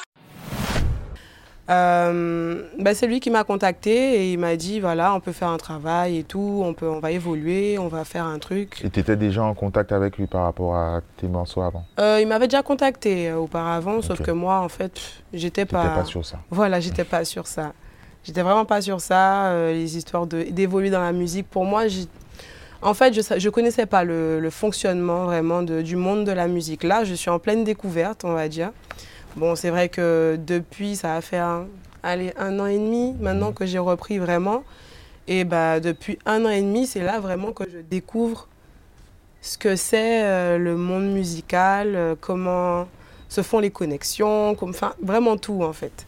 Euh, 1.70 2.62
ben 2.78 2.94
c'est 2.94 3.06
lui 3.06 3.20
qui 3.20 3.28
m'a 3.30 3.44
contacté 3.44 3.90
et 3.90 4.32
il 4.32 4.38
m'a 4.38 4.56
dit 4.56 4.80
voilà 4.80 5.12
on 5.14 5.20
peut 5.20 5.32
faire 5.32 5.48
un 5.48 5.58
travail 5.58 6.16
et 6.16 6.24
tout 6.24 6.62
on 6.64 6.72
peut 6.72 6.88
on 6.88 6.98
va 6.98 7.10
évoluer 7.10 7.76
on 7.76 7.88
va 7.88 8.04
faire 8.04 8.24
un 8.24 8.38
truc. 8.38 8.80
Et 8.84 8.88
tu 8.88 9.00
étais 9.00 9.16
déjà 9.16 9.42
en 9.42 9.52
contact 9.52 9.92
avec 9.92 10.16
lui 10.16 10.26
par 10.26 10.44
rapport 10.44 10.76
à 10.76 11.02
tes 11.18 11.26
morceaux 11.26 11.60
avant? 11.60 11.84
Euh, 12.00 12.20
il 12.22 12.28
m'avait 12.28 12.46
déjà 12.46 12.62
contacté 12.62 13.28
euh, 13.28 13.36
auparavant 13.36 14.00
sauf 14.00 14.22
que 14.22 14.30
moi 14.30 14.60
en 14.60 14.70
fait 14.70 14.98
j'étais 15.34 15.66
pas 15.66 15.88
pas 15.88 16.04
sur 16.06 16.24
ça. 16.24 16.38
Voilà 16.48 16.80
j'étais 16.80 17.04
pas 17.04 17.26
sur 17.26 17.46
ça 17.46 17.74
J'étais 18.24 18.42
vraiment 18.42 18.64
pas 18.64 18.82
sur 18.82 19.00
ça, 19.00 19.46
euh, 19.46 19.72
les 19.72 19.96
histoires 19.96 20.26
d'évoluer 20.26 20.90
dans 20.90 21.00
la 21.00 21.12
musique. 21.12 21.48
Pour 21.48 21.64
moi, 21.64 21.84
en 22.82 22.94
fait, 22.94 23.14
je 23.14 23.46
ne 23.46 23.50
connaissais 23.50 23.86
pas 23.86 24.04
le, 24.04 24.48
fonctionnement 24.50 25.24
vraiment 25.24 25.62
de, 25.62 25.82
du 25.82 25.96
monde 25.96 26.24
de 26.24 26.32
la 26.32 26.46
musique. 26.46 26.84
Là, 26.84 27.04
je 27.04 27.14
suis 27.14 27.30
en 27.30 27.38
pleine 27.38 27.64
découverte, 27.64 28.24
on 28.24 28.32
va 28.32 28.48
dire. 28.48 28.70
Bon, 29.36 29.54
c'est 29.54 29.70
vrai 29.70 29.88
que 29.88 30.38
depuis, 30.44 30.96
ça 30.96 31.14
a 31.14 31.20
fait 31.20 31.38
un, 31.38 31.66
allez, 32.02 32.32
un 32.36 32.58
an 32.60 32.66
et 32.66 32.78
demi 32.78 33.14
maintenant 33.20 33.52
que 33.52 33.66
j'ai 33.66 33.78
repris 33.78 34.18
vraiment. 34.18 34.64
Et 35.26 35.44
bah, 35.44 35.80
depuis 35.80 36.18
un 36.26 36.44
an 36.44 36.50
et 36.50 36.62
demi, 36.62 36.86
c'est 36.86 37.02
là 37.02 37.20
vraiment 37.20 37.52
que 37.52 37.64
je 37.70 37.78
découvre 37.78 38.48
ce 39.42 39.58
que 39.58 39.76
c'est 39.76 40.24
euh, 40.24 40.58
le 40.58 40.76
monde 40.76 41.12
musical, 41.12 41.94
euh, 41.94 42.14
comment 42.20 42.88
se 43.28 43.42
font 43.42 43.58
les 43.58 43.70
connexions, 43.70 44.54
comme, 44.54 44.70
enfin, 44.70 44.94
vraiment 45.02 45.36
tout 45.36 45.62
en 45.62 45.72
fait. 45.72 46.06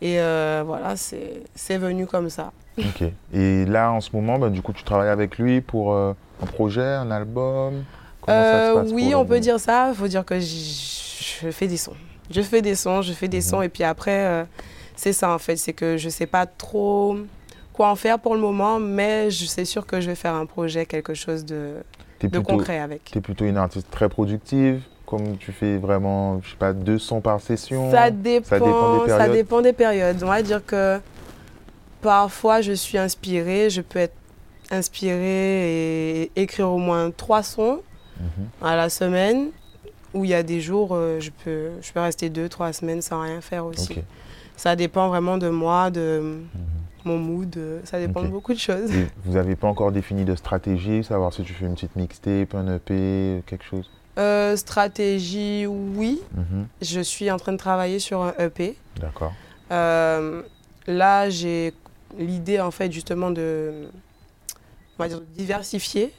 Et 0.00 0.20
euh, 0.20 0.62
voilà, 0.64 0.94
c'est 0.96 1.76
venu 1.76 2.06
comme 2.06 2.30
ça. 2.30 2.52
Ok. 2.78 3.04
Et 3.32 3.64
là, 3.64 3.90
en 3.90 4.00
ce 4.00 4.10
moment, 4.12 4.38
bah, 4.38 4.48
du 4.48 4.62
coup, 4.62 4.72
tu 4.72 4.84
travailles 4.84 5.08
avec 5.08 5.38
lui 5.38 5.60
pour 5.60 5.92
euh, 5.92 6.12
un 6.40 6.46
projet, 6.46 6.84
un 6.84 7.10
album? 7.10 7.84
Comment 8.20 8.42
ça 8.42 8.52
se 8.52 8.56
euh, 8.56 8.82
passe 8.82 8.92
Oui, 8.92 9.14
on 9.14 9.24
peut 9.24 9.40
dire 9.40 9.58
ça. 9.58 9.88
Il 9.90 9.96
faut 9.96 10.06
dire 10.06 10.24
que 10.24 10.38
je 10.38 11.50
fais 11.50 11.66
des 11.66 11.76
sons. 11.76 11.96
Je 12.30 12.42
fais 12.42 12.62
des 12.62 12.74
sons, 12.74 13.02
je 13.02 13.12
fais 13.12 13.28
des 13.28 13.38
mhm. 13.38 13.42
sons. 13.42 13.62
Et 13.62 13.68
puis 13.68 13.82
après, 13.82 14.46
c'est 14.94 15.12
ça 15.12 15.32
en 15.32 15.38
fait. 15.38 15.56
C'est 15.56 15.72
que 15.72 15.96
je 15.96 16.06
ne 16.06 16.10
sais 16.10 16.26
pas 16.26 16.46
trop 16.46 17.16
quoi 17.72 17.90
en 17.90 17.96
faire 17.96 18.18
pour 18.18 18.34
le 18.34 18.40
moment, 18.40 18.78
mais 18.78 19.30
je 19.30 19.46
sais 19.46 19.64
sûr 19.64 19.86
que 19.86 20.00
je 20.00 20.10
vais 20.10 20.16
faire 20.16 20.34
un 20.34 20.46
projet, 20.46 20.86
quelque 20.86 21.14
chose 21.14 21.44
de, 21.44 21.74
de 22.22 22.38
concret 22.38 22.78
avec. 22.78 23.04
Tu 23.04 23.18
es 23.18 23.20
plutôt 23.20 23.44
une 23.44 23.56
artiste 23.56 23.90
très 23.90 24.08
productive? 24.08 24.82
Comme 25.08 25.38
tu 25.38 25.52
fais 25.52 25.78
vraiment, 25.78 26.38
je 26.42 26.50
sais 26.50 26.56
pas, 26.56 26.74
200 26.74 27.22
par 27.22 27.40
session? 27.40 27.90
Ça 27.90 28.10
dépend, 28.10 28.46
ça 28.46 28.58
dépend, 28.58 28.92
des 28.92 29.06
périodes? 29.06 29.18
Ça 29.18 29.28
dépend 29.28 29.60
des 29.62 29.72
périodes. 29.72 30.22
On 30.22 30.26
va 30.26 30.42
dire 30.42 30.64
que 30.64 31.00
parfois 32.02 32.60
je 32.60 32.72
suis 32.72 32.98
inspirée, 32.98 33.70
je 33.70 33.80
peux 33.80 34.00
être 34.00 34.14
inspirée 34.70 36.24
et 36.24 36.30
écrire 36.36 36.70
au 36.70 36.76
moins 36.76 37.10
trois 37.10 37.42
sons 37.42 37.80
mhm. 38.20 38.48
à 38.60 38.76
la 38.76 38.90
semaine, 38.90 39.48
où 40.12 40.26
il 40.26 40.30
y 40.30 40.34
a 40.34 40.42
des 40.42 40.60
jours, 40.60 40.90
euh, 40.92 41.20
je, 41.20 41.30
peux, 41.42 41.70
je 41.80 41.90
peux 41.90 42.00
rester 42.00 42.28
deux, 42.28 42.50
trois 42.50 42.74
semaines 42.74 43.00
sans 43.00 43.22
rien 43.22 43.40
faire 43.40 43.64
aussi. 43.64 44.02
Ça 44.56 44.76
dépend 44.76 45.08
vraiment 45.08 45.38
de 45.38 45.48
moi, 45.48 45.90
de 45.90 46.42
mon 47.04 47.16
mood. 47.16 47.56
euh, 47.56 47.80
Ça 47.84 47.98
dépend 47.98 48.22
de 48.22 48.28
beaucoup 48.28 48.52
de 48.52 48.58
choses. 48.58 48.94
Et 48.94 49.06
vous 49.24 49.34
n'avez 49.34 49.56
pas 49.56 49.68
encore 49.68 49.90
défini 49.90 50.26
de 50.26 50.34
stratégie, 50.34 51.02
savoir 51.02 51.32
si 51.32 51.44
tu 51.44 51.54
fais 51.54 51.64
une 51.64 51.74
petite 51.74 51.96
mixtape, 51.96 52.54
un 52.54 52.76
EP, 52.76 53.42
quelque 53.46 53.64
chose? 53.64 53.88
Euh, 54.18 54.56
stratégie, 54.56 55.66
oui. 55.66 56.20
Mhm. 56.34 56.66
Je 56.82 57.00
suis 57.00 57.30
en 57.30 57.36
train 57.36 57.52
de 57.52 57.56
travailler 57.58 57.98
sur 58.00 58.22
un 58.22 58.34
EP. 58.38 58.76
D'accord. 59.00 59.32
Euh, 59.70 60.42
là, 60.86 61.30
j'ai 61.30 61.72
l'idée, 62.18 62.58
en 62.60 62.70
fait, 62.70 62.90
justement, 62.90 63.30
de, 63.30 63.88
on 64.98 65.02
va 65.02 65.08
dire, 65.08 65.20
de 65.20 65.26
diversifier 65.36 66.12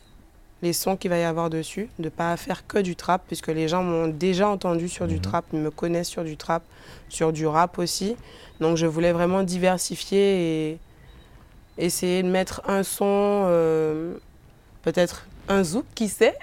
les 0.62 0.74
sons 0.74 0.98
qu'il 0.98 1.10
va 1.10 1.18
y 1.18 1.24
avoir 1.24 1.50
dessus, 1.50 1.90
de 2.00 2.06
ne 2.06 2.10
pas 2.10 2.36
faire 2.38 2.68
que 2.68 2.78
du 2.80 2.96
trap, 2.96 3.24
puisque 3.28 3.48
les 3.48 3.68
gens 3.70 3.82
m'ont 3.84 4.08
déjà 4.10 4.48
entendu 4.50 4.90
sur 4.90 5.08
du 5.08 5.16
Mhm. 5.16 5.22
trap, 5.22 5.54
me 5.54 5.70
connaissent 5.72 6.10
sur 6.10 6.24
du 6.24 6.36
trap, 6.38 6.64
sur 7.10 7.32
du 7.34 7.48
rap 7.48 7.80
aussi. 7.80 8.16
Donc, 8.60 8.76
je 8.78 8.86
voulais 8.86 9.12
vraiment 9.14 9.44
diversifier 9.44 10.72
et 10.72 10.80
essayer 11.78 12.24
de 12.24 12.28
mettre 12.30 12.62
un 12.68 12.84
son, 12.84 13.06
euh, 13.48 14.16
peut-être 14.84 15.26
un 15.48 15.64
zouk, 15.64 15.86
qui 15.96 16.08
sait, 16.10 16.38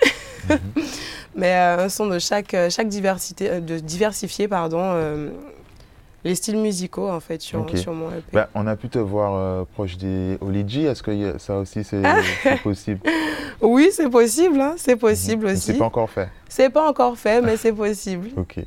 Mhm. 0.49 0.59
mais 1.37 1.53
euh, 1.55 1.85
un 1.85 1.89
son 1.89 2.07
de 2.07 2.19
chaque, 2.19 2.55
euh, 2.55 2.71
chaque 2.71 2.89
diversité, 2.89 3.51
euh, 3.51 3.61
de 3.61 3.79
diversifier, 3.79 4.49
pardon, 4.49 5.31
les 6.25 6.35
styles 6.35 6.57
musicaux, 6.59 7.09
en 7.09 7.21
fait, 7.21 7.41
sur, 7.41 7.65
sur 7.79 7.93
mon 7.93 8.09
EP. 8.11 8.25
Bah, 8.33 8.49
on 8.55 8.67
a 8.67 8.75
pu 8.75 8.89
te 8.89 8.99
voir 8.99 9.35
euh, 9.37 9.65
proche 9.75 9.97
des 9.97 10.39
Oligi. 10.41 10.85
Est-ce 10.85 11.01
que 11.03 11.35
a- 11.37 11.39
ça 11.39 11.59
aussi 11.59 11.85
c'est 11.85 12.03
possible? 12.65 13.01
Oui, 13.61 13.91
c'est 13.93 14.09
possible, 14.11 14.61
hein, 14.61 14.75
c'est 14.77 14.97
possible 14.97 15.47
Mhm. 15.47 15.53
aussi. 15.53 15.61
C'est 15.73 15.79
pas 15.79 15.85
encore 15.85 16.11
fait. 16.11 16.29
C'est 16.49 16.71
pas 16.71 16.89
encore 16.89 17.17
fait, 17.17 17.41
mais 17.43 17.57
c'est 17.57 17.73
possible. 17.73 18.31
Ok. 18.37 18.59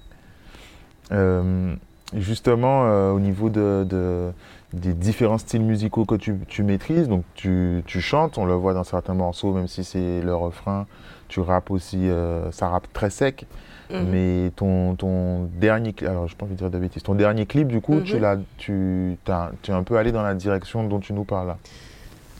Euh, 1.11 1.75
justement, 2.15 2.85
euh, 2.85 3.11
au 3.11 3.19
niveau 3.19 3.49
de, 3.49 3.85
de- 3.89 4.31
des 4.73 4.93
différents 4.93 5.39
styles 5.39 5.63
musicaux 5.63 6.05
que 6.05 6.15
tu, 6.15 6.35
tu 6.47 6.61
maîtrises, 6.63 7.07
donc 7.07 7.23
tu, 7.33 7.81
tu 7.88 7.99
chantes, 8.01 8.38
on 8.38 8.45
le 8.45 8.53
voit 8.53 8.73
dans 8.75 8.83
certains 8.83 9.15
morceaux, 9.15 9.51
même 9.53 9.67
si 9.67 9.83
c'est 9.83 10.21
le 10.21 10.35
refrain, 10.35 10.85
tu 11.29 11.39
rappes 11.39 11.71
aussi, 11.71 12.09
euh, 12.09 12.51
ça 12.51 12.67
rappe 12.67 12.91
très 12.91 13.09
sec. 13.09 13.45
Mhm. 13.91 14.05
Mais 14.12 14.51
ton, 14.55 14.95
ton 14.95 15.45
dernier 15.59 15.93
clip, 15.93 16.07
alors 16.09 16.27
je 16.27 16.36
pas 16.36 16.45
envie 16.45 16.53
de 16.53 16.59
dire 16.59 16.69
de 16.69 16.77
bêtises, 16.77 17.01
ton 17.01 17.15
dernier 17.15 17.45
clip, 17.48 17.67
du 17.67 17.81
coup, 17.81 18.01
tu, 18.01 18.17
Mhm. 18.17 18.43
tu, 18.57 19.17
tu 19.63 19.71
es 19.71 19.74
un 19.74 19.83
peu 19.83 19.98
allé 19.98 20.12
dans 20.12 20.21
la 20.21 20.36
direction 20.36 20.83
dont 20.83 21.00
tu 21.00 21.13
nous 21.13 21.24
parles 21.24 21.48
là. 21.48 21.57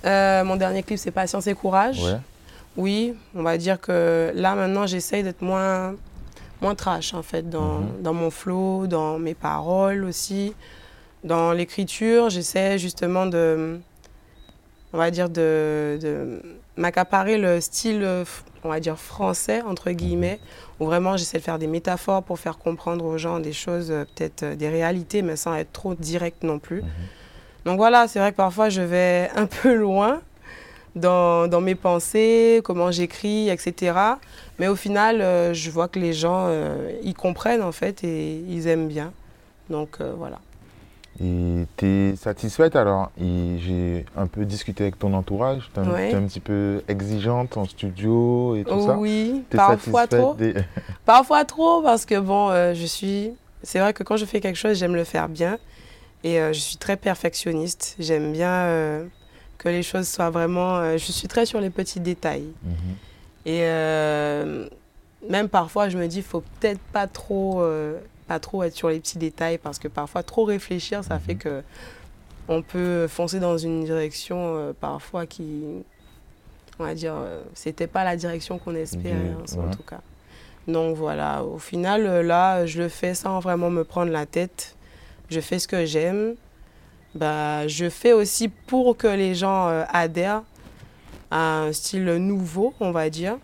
Euh, 0.06 0.44
mon 0.44 0.56
dernier 0.58 0.84
clip, 0.84 1.00
c'est 1.00 1.12
Patience 1.12 1.48
et 1.48 1.56
Courage. 1.56 2.04
Ouais. 2.04 2.18
Oui, 2.78 3.14
on 3.36 3.42
va 3.44 3.58
dire 3.58 3.82
que 3.82 4.32
là, 4.36 4.54
maintenant, 4.56 4.86
j'essaye 4.86 5.24
d'être 5.24 5.42
moins, 5.42 5.96
moins 6.62 6.76
trash, 6.76 7.14
en 7.16 7.24
fait, 7.24 7.50
dans, 7.50 7.80
Mhm. 7.80 8.02
dans 8.04 8.14
mon 8.14 8.30
flow, 8.30 8.86
dans 8.88 9.18
mes 9.18 9.34
paroles 9.34 10.04
aussi. 10.06 10.54
Dans 11.24 11.52
l'écriture, 11.52 12.30
j'essaie 12.30 12.78
justement 12.78 13.26
de, 13.26 13.80
on 14.94 14.98
va 14.98 15.12
dire, 15.12 15.30
de, 15.30 15.98
de 16.02 16.42
m'accaparer 16.78 17.38
le 17.38 17.62
style, 17.62 18.08
on 18.64 18.70
va 18.70 18.80
dire, 18.80 18.98
français, 18.98 19.62
entre 19.62 19.92
guillemets, 19.92 20.40
où 20.80 20.86
vraiment 20.86 21.18
j'essaie 21.18 21.38
de 21.38 21.44
faire 21.44 21.60
des 21.60 21.68
métaphores 21.68 22.24
pour 22.24 22.40
faire 22.40 22.58
comprendre 22.58 23.06
aux 23.06 23.18
gens 23.18 23.40
des 23.40 23.54
choses, 23.54 23.92
euh, 23.92 24.06
peut-être 24.16 24.44
euh, 24.44 24.56
des 24.56 24.70
réalités, 24.70 25.22
mais 25.22 25.36
sans 25.36 25.56
être 25.56 25.72
trop 25.72 25.94
direct 25.94 26.44
non 26.44 26.60
plus. 26.60 26.82
Mhm. 26.82 26.90
Donc 27.66 27.78
voilà, 27.78 28.08
c'est 28.08 28.20
vrai 28.20 28.32
que 28.32 28.38
parfois 28.38 28.70
je 28.70 28.82
vais 28.82 29.30
un 29.36 29.46
peu 29.46 29.74
loin 29.74 30.22
dans, 30.96 31.48
dans 31.48 31.62
mes 31.62 31.76
pensées, 31.76 32.62
comment 32.64 32.92
j'écris, 32.92 33.50
etc. 33.50 33.98
Mais 34.58 34.68
au 34.68 34.76
final, 34.76 35.22
euh, 35.22 35.54
je 35.54 35.70
vois 35.70 35.88
que 35.88 36.00
les 36.00 36.14
gens, 36.14 36.48
euh, 36.48 36.92
ils 37.04 37.14
comprennent 37.14 37.62
en 37.62 37.72
fait 37.72 38.04
et 38.04 38.44
ils 38.48 38.68
aiment 38.68 38.88
bien. 38.88 39.14
Donc 39.70 39.98
euh, 40.02 40.14
voilà. 40.18 40.40
Et 41.22 41.66
tu 41.76 41.86
es 41.86 42.16
satisfaite 42.16 42.76
alors? 42.76 43.12
J'ai 43.20 44.06
un 44.16 44.28
peu 44.28 44.46
discuté 44.46 44.84
avec 44.84 44.98
ton 45.00 45.14
entourage. 45.14 45.70
Tu 45.74 45.82
es, 45.82 45.84
Ouais. 45.88 46.14
un 46.14 46.24
petit 46.24 46.40
peu 46.40 46.82
exigeante 46.88 47.58
en 47.58 47.66
studio 47.66 48.56
et 48.56 48.64
tout 48.64 48.86
ça 48.86 48.98
oui, 48.98 49.44
T'es 49.50 49.58
parfois 49.58 50.08
trop. 50.08 50.34
des- 50.36 50.54
Parfois 51.06 51.44
trop 51.46 51.82
parce 51.82 52.06
que 52.06 52.20
bon, 52.20 52.50
euh, 52.50 52.74
je 52.74 52.86
suis. 52.86 53.32
C'est 53.64 53.80
vrai 53.80 53.94
que 53.94 54.04
quand 54.04 54.16
je 54.16 54.24
fais 54.26 54.40
quelque 54.40 54.56
chose, 54.56 54.78
j'aime 54.78 54.96
le 54.96 55.04
faire 55.04 55.28
bien 55.28 55.58
et 56.24 56.40
euh, 56.40 56.54
je 56.54 56.60
suis 56.60 56.78
très 56.78 56.96
perfectionniste. 56.96 57.96
J'aime 58.00 58.32
bien 58.32 58.52
euh, 58.52 59.06
que 59.58 59.68
les 59.68 59.84
choses 59.84 60.08
soient 60.08 60.30
vraiment. 60.30 60.98
je 60.98 61.12
suis 61.12 61.28
très 61.28 61.46
sur 61.46 61.60
les 61.60 61.70
petits 61.70 62.00
détails. 62.00 62.48
Mhm. 62.64 62.96
Et 63.46 63.60
même 65.30 65.50
parfois, 65.50 65.90
je 65.90 65.98
me 65.98 66.08
dis, 66.08 66.22
faut 66.22 66.44
peut-être 66.60 66.80
pas 66.94 67.08
trop, 67.08 67.62
pas 68.30 68.40
trop 68.40 68.62
être 68.64 68.76
sur 68.76 68.90
les 68.90 69.00
petits 69.00 69.18
détails 69.18 69.58
parce 69.58 69.80
que 69.80 69.88
parfois, 69.88 70.22
trop 70.22 70.46
réfléchir, 70.46 71.04
ça 71.04 71.16
Mhm. 71.16 71.20
fait 71.22 71.36
que 71.36 71.64
on 72.48 72.62
peut 72.62 73.08
foncer 73.08 73.40
dans 73.40 73.58
une 73.58 73.84
direction 73.84 74.38
euh, 74.56 74.72
parfois 74.80 75.26
qui, 75.26 75.64
on 76.80 76.84
va 76.84 76.94
dire, 76.96 77.16
euh, 77.16 77.42
c'était 77.56 77.88
pas 77.88 78.04
la 78.04 78.16
direction 78.16 78.58
qu'on 78.60 78.76
espérait 78.76 79.34
Ok, 79.44 79.58
en, 79.60 79.72
tout 79.72 79.84
cas. 79.84 80.02
Donc 80.68 80.96
voilà, 80.96 81.44
au 81.44 81.58
final, 81.58 82.06
euh, 82.06 82.22
là, 82.24 82.66
je 82.68 82.82
le 82.84 82.90
fais 82.90 83.16
sans 83.16 83.40
vraiment 83.40 83.72
me 83.72 83.84
prendre 83.84 84.12
la 84.12 84.26
tête. 84.28 84.76
Je 85.30 85.40
fais 85.40 85.58
ce 85.60 85.68
que 85.68 85.86
j'aime. 85.86 86.36
Bah, 87.16 87.68
je 87.68 87.90
fais 87.90 88.14
aussi 88.14 88.48
pour 88.50 88.96
que 88.96 89.08
les 89.08 89.34
gens 89.34 89.68
euh, 89.70 89.84
adhèrent 89.92 90.44
à 91.32 91.62
un 91.64 91.74
style 91.74 92.06
nouveau, 92.18 92.74
on 92.80 92.92
va 92.92 93.10
dire, 93.10 93.38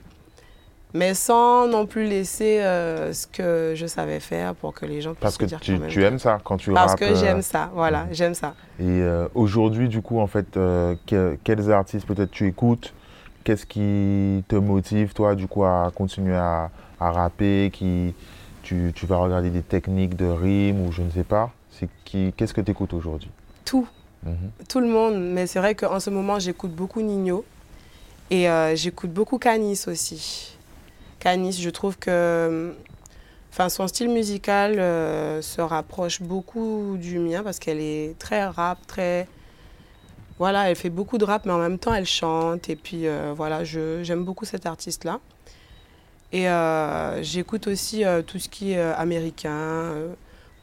mais 0.95 1.13
sans 1.13 1.67
non 1.67 1.85
plus 1.85 2.05
laisser 2.05 2.59
euh, 2.61 3.13
ce 3.13 3.27
que 3.27 3.73
je 3.75 3.85
savais 3.85 4.19
faire 4.19 4.55
pour 4.55 4.73
que 4.73 4.85
les 4.85 5.01
gens 5.01 5.11
puissent 5.11 5.21
Parce 5.21 5.37
que 5.37 5.45
dire 5.45 5.59
tu, 5.59 5.73
quand 5.73 5.79
même 5.79 5.89
tu 5.89 6.03
aimes 6.03 6.19
ça 6.19 6.39
quand 6.43 6.57
tu 6.57 6.71
Parce 6.73 6.91
rappes, 6.91 6.99
que 7.01 7.05
euh, 7.05 7.15
j'aime 7.15 7.41
ça, 7.41 7.69
voilà, 7.73 8.07
j'aime 8.11 8.33
ça. 8.33 8.55
Et 8.79 8.83
euh, 8.83 9.27
aujourd'hui, 9.35 9.87
du 9.87 10.01
coup, 10.01 10.19
en 10.19 10.27
fait, 10.27 10.47
que- 10.53 11.37
quels 11.43 11.71
artistes 11.71 12.07
peut-être 12.07 12.31
tu 12.31 12.47
écoutes? 12.47 12.93
Qu'est-ce 13.43 13.65
qui 13.67 14.43
te 14.47 14.55
motive, 14.55 15.13
toi, 15.13 15.35
du 15.35 15.47
coup, 15.47 15.63
à 15.63 15.91
continuer 15.93 16.35
à, 16.35 16.71
à 16.99 17.11
rapper 17.11 17.69
qui, 17.71 18.13
tu, 18.63 18.91
tu 18.95 19.05
vas 19.05 19.17
regarder 19.17 19.51
des 19.51 19.61
techniques 19.61 20.15
de 20.15 20.25
rime 20.25 20.81
ou 20.81 20.91
je 20.91 21.03
ne 21.03 21.11
sais 21.11 21.23
pas? 21.23 21.51
C'est 21.69 21.87
qui 22.05 22.33
Qu'est-ce 22.35 22.53
que 22.53 22.61
tu 22.61 22.71
écoutes 22.71 22.93
aujourd'hui? 22.93 23.29
Tout, 23.63 23.87
Mhm. 24.25 24.49
tout 24.67 24.79
le 24.79 24.87
monde, 24.87 25.15
mais 25.19 25.45
c'est 25.45 25.59
vrai 25.59 25.75
qu'en 25.75 25.99
ce 25.99 26.09
moment, 26.09 26.39
j'écoute 26.39 26.71
beaucoup 26.71 27.01
Nino 27.01 27.45
et 28.31 28.49
euh, 28.49 28.75
j'écoute 28.75 29.11
beaucoup 29.13 29.37
Canis 29.37 29.83
aussi. 29.87 30.54
Canis, 31.19 31.53
je 31.61 31.69
trouve 31.69 31.97
que 31.97 32.73
enfin, 33.51 33.69
son 33.69 33.87
style 33.87 34.09
musical 34.09 34.79
euh, 34.79 35.41
se 35.41 35.61
rapproche 35.61 36.21
beaucoup 36.21 36.97
du 36.99 37.19
mien 37.19 37.41
parce 37.43 37.59
qu'elle 37.59 37.79
est 37.79 38.17
très 38.19 38.45
rap, 38.45 38.77
très. 38.87 39.27
Voilà, 40.37 40.69
elle 40.69 40.75
fait 40.75 40.89
beaucoup 40.89 41.17
de 41.17 41.23
rap, 41.23 41.45
mais 41.45 41.53
en 41.53 41.59
même 41.59 41.79
temps, 41.79 41.93
elle 41.93 42.05
chante. 42.05 42.69
Et 42.69 42.75
puis, 42.75 43.07
euh, 43.07 43.33
voilà, 43.35 43.63
je- 43.63 44.03
j'aime 44.03 44.25
beaucoup 44.25 44.43
cet 44.43 44.65
artiste-là. 44.65 45.19
Et 46.33 46.49
euh, 46.49 47.23
j'écoute 47.23 47.67
aussi 47.67 48.03
euh, 48.03 48.21
tout 48.21 48.39
ce 48.39 48.49
qui 48.49 48.73
est 48.73 48.81
américain, 48.81 49.93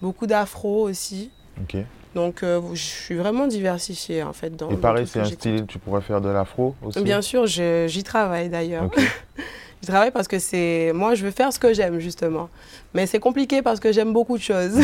beaucoup 0.02 0.26
d'afro 0.26 0.82
aussi. 0.82 1.30
Ok. 1.62 1.76
Donc, 2.14 2.42
euh, 2.42 2.60
je 2.74 2.82
suis 2.82 3.14
vraiment 3.14 3.46
diversifiée, 3.46 4.22
en 4.22 4.34
fait. 4.34 4.54
Dans, 4.54 4.68
Et 4.70 4.76
pareil, 4.76 5.06
c'est 5.06 5.20
un 5.20 5.24
style, 5.24 5.64
tu 5.66 5.78
pourrais 5.78 6.02
faire 6.02 6.20
de 6.20 6.28
l'afro 6.28 6.74
aussi? 6.84 7.00
Bien 7.02 7.22
sûr, 7.22 7.46
j'y 7.46 8.02
travaille 8.04 8.50
d'ailleurs. 8.50 8.90
Je 9.82 9.88
travaille 9.88 10.12
parce 10.12 10.28
que 10.28 10.38
c'est. 10.38 10.92
Moi, 10.94 11.14
je 11.14 11.24
veux 11.24 11.32
faire 11.32 11.52
ce 11.52 11.58
que 11.58 11.74
j'aime, 11.74 11.98
justement. 11.98 12.48
Mais 12.94 13.06
c'est 13.06 13.18
compliqué 13.18 13.62
parce 13.62 13.80
que 13.80 13.90
j'aime 13.90 14.12
beaucoup 14.12 14.38
de 14.38 14.42
choses. 14.42 14.78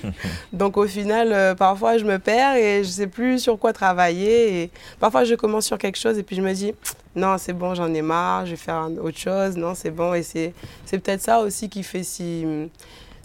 Donc, 0.52 0.76
au 0.76 0.86
final, 0.86 1.32
euh, 1.32 1.54
parfois, 1.54 1.98
je 1.98 2.04
me 2.04 2.18
perds 2.18 2.56
et 2.56 2.82
je 2.82 2.88
ne 2.88 2.92
sais 2.92 3.06
plus 3.06 3.38
sur 3.38 3.58
quoi 3.58 3.72
travailler. 3.72 4.62
Et 4.62 4.70
parfois, 4.98 5.22
je 5.22 5.36
commence 5.36 5.66
sur 5.66 5.78
quelque 5.78 5.98
chose 5.98 6.18
et 6.18 6.24
puis 6.24 6.34
je 6.34 6.42
me 6.42 6.52
dis 6.52 6.74
non, 7.14 7.36
c'est 7.38 7.52
bon, 7.52 7.74
j'en 7.74 7.92
ai 7.94 8.02
marre, 8.02 8.46
je 8.46 8.52
vais 8.52 8.56
faire 8.56 8.88
autre 9.00 9.18
chose. 9.18 9.56
Non, 9.56 9.74
c'est 9.76 9.90
bon. 9.90 10.14
Et 10.14 10.22
c'est 10.22 10.52
peut-être 10.90 11.22
ça 11.22 11.40
aussi 11.40 11.68
qui 11.68 11.84
fait 11.84 12.02
si. 12.02 12.44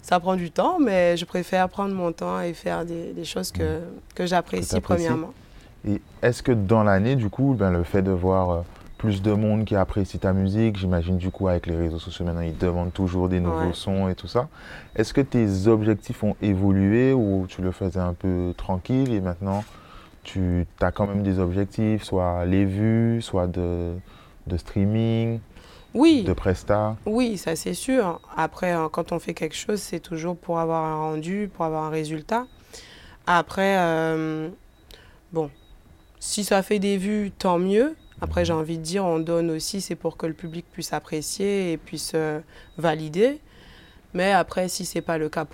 Ça 0.02 0.20
prend 0.20 0.36
du 0.36 0.52
temps, 0.52 0.78
mais 0.78 1.16
je 1.16 1.24
préfère 1.24 1.68
prendre 1.68 1.92
mon 1.92 2.12
temps 2.12 2.40
et 2.40 2.54
faire 2.54 2.84
des, 2.84 3.12
des 3.12 3.24
choses 3.24 3.50
que, 3.50 3.80
que 4.14 4.24
j'apprécie, 4.24 4.80
premièrement. 4.80 5.32
Et 5.84 6.00
est-ce 6.22 6.42
que 6.42 6.52
dans 6.52 6.84
l'année, 6.84 7.16
du 7.16 7.28
coup, 7.28 7.54
ben, 7.58 7.70
le 7.70 7.82
fait 7.82 8.02
de 8.02 8.10
voir 8.10 8.50
euh, 8.50 8.60
plus 8.98 9.20
de 9.22 9.32
monde 9.32 9.64
qui 9.64 9.76
apprécie 9.76 10.18
ta 10.18 10.32
musique, 10.32 10.76
j'imagine 10.78 11.18
du 11.18 11.30
coup 11.30 11.48
avec 11.48 11.66
les 11.66 11.76
réseaux 11.76 11.98
sociaux 11.98 12.24
maintenant, 12.24 12.40
ils 12.40 12.56
demandent 12.56 12.92
toujours 12.92 13.28
des 13.28 13.40
nouveaux 13.40 13.66
Ouais. 13.66 13.72
sons 13.74 14.08
et 14.08 14.14
tout 14.14 14.26
ça. 14.28 14.48
Est-ce 14.94 15.12
que 15.12 15.20
tes 15.20 15.66
objectifs 15.66 16.22
ont 16.24 16.34
évolué 16.40 17.12
ou 17.12 17.46
tu 17.48 17.60
le 17.62 17.72
faisais 17.72 18.00
un 18.00 18.14
peu 18.14 18.54
tranquille 18.56 19.12
et 19.12 19.20
maintenant 19.20 19.64
tu 20.22 20.66
as 20.80 20.90
quand 20.90 21.06
même 21.06 21.22
des 21.22 21.38
objectifs, 21.38 22.02
soit 22.02 22.44
les 22.46 22.64
vues, 22.64 23.20
soit 23.22 23.46
de, 23.46 23.92
de 24.48 24.56
streaming, 24.56 25.38
Oui. 25.94 26.24
de 26.24 26.32
presta 26.32 26.96
Oui, 27.06 27.36
ça 27.36 27.54
c'est 27.54 27.74
sûr. 27.74 28.20
Après, 28.36 28.74
euh, 28.74 28.88
quand 28.88 29.12
on 29.12 29.18
fait 29.20 29.34
quelque 29.34 29.54
chose, 29.54 29.80
c'est 29.80 30.00
toujours 30.00 30.36
pour 30.36 30.58
avoir 30.58 30.84
un 30.84 30.96
rendu, 30.96 31.48
pour 31.54 31.64
avoir 31.64 31.84
un 31.84 31.90
résultat. 31.90 32.46
Après, 33.28 33.76
euh, 33.78 34.48
bon, 35.32 35.50
si 36.18 36.42
ça 36.44 36.62
fait 36.62 36.78
des 36.80 36.96
vues, 36.96 37.30
tant 37.30 37.58
mieux. 37.58 37.94
Après, 38.20 38.44
j'ai 38.44 38.52
envie 38.52 38.78
de 38.78 38.82
dire, 38.82 39.04
on 39.04 39.18
donne 39.18 39.50
aussi, 39.50 39.80
c'est 39.80 39.94
pour 39.94 40.16
que 40.16 40.26
le 40.26 40.32
public 40.32 40.64
puisse 40.72 40.92
apprécier 40.92 41.72
et 41.72 41.76
puisse 41.76 42.12
euh, 42.14 42.40
valider. 42.78 43.40
Mais 44.14 44.32
après, 44.32 44.68
si 44.68 44.84
c'est 44.86 45.02
pas 45.02 45.18
le 45.18 45.28
cas 45.28 45.46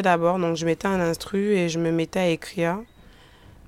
d'abord, 0.00 0.38
donc 0.38 0.56
je 0.56 0.64
mettais 0.66 0.86
un 0.86 1.00
instru 1.00 1.52
et 1.56 1.68
je 1.68 1.78
me 1.80 1.90
mettais 1.90 2.20
à 2.20 2.28
écrire. 2.28 2.78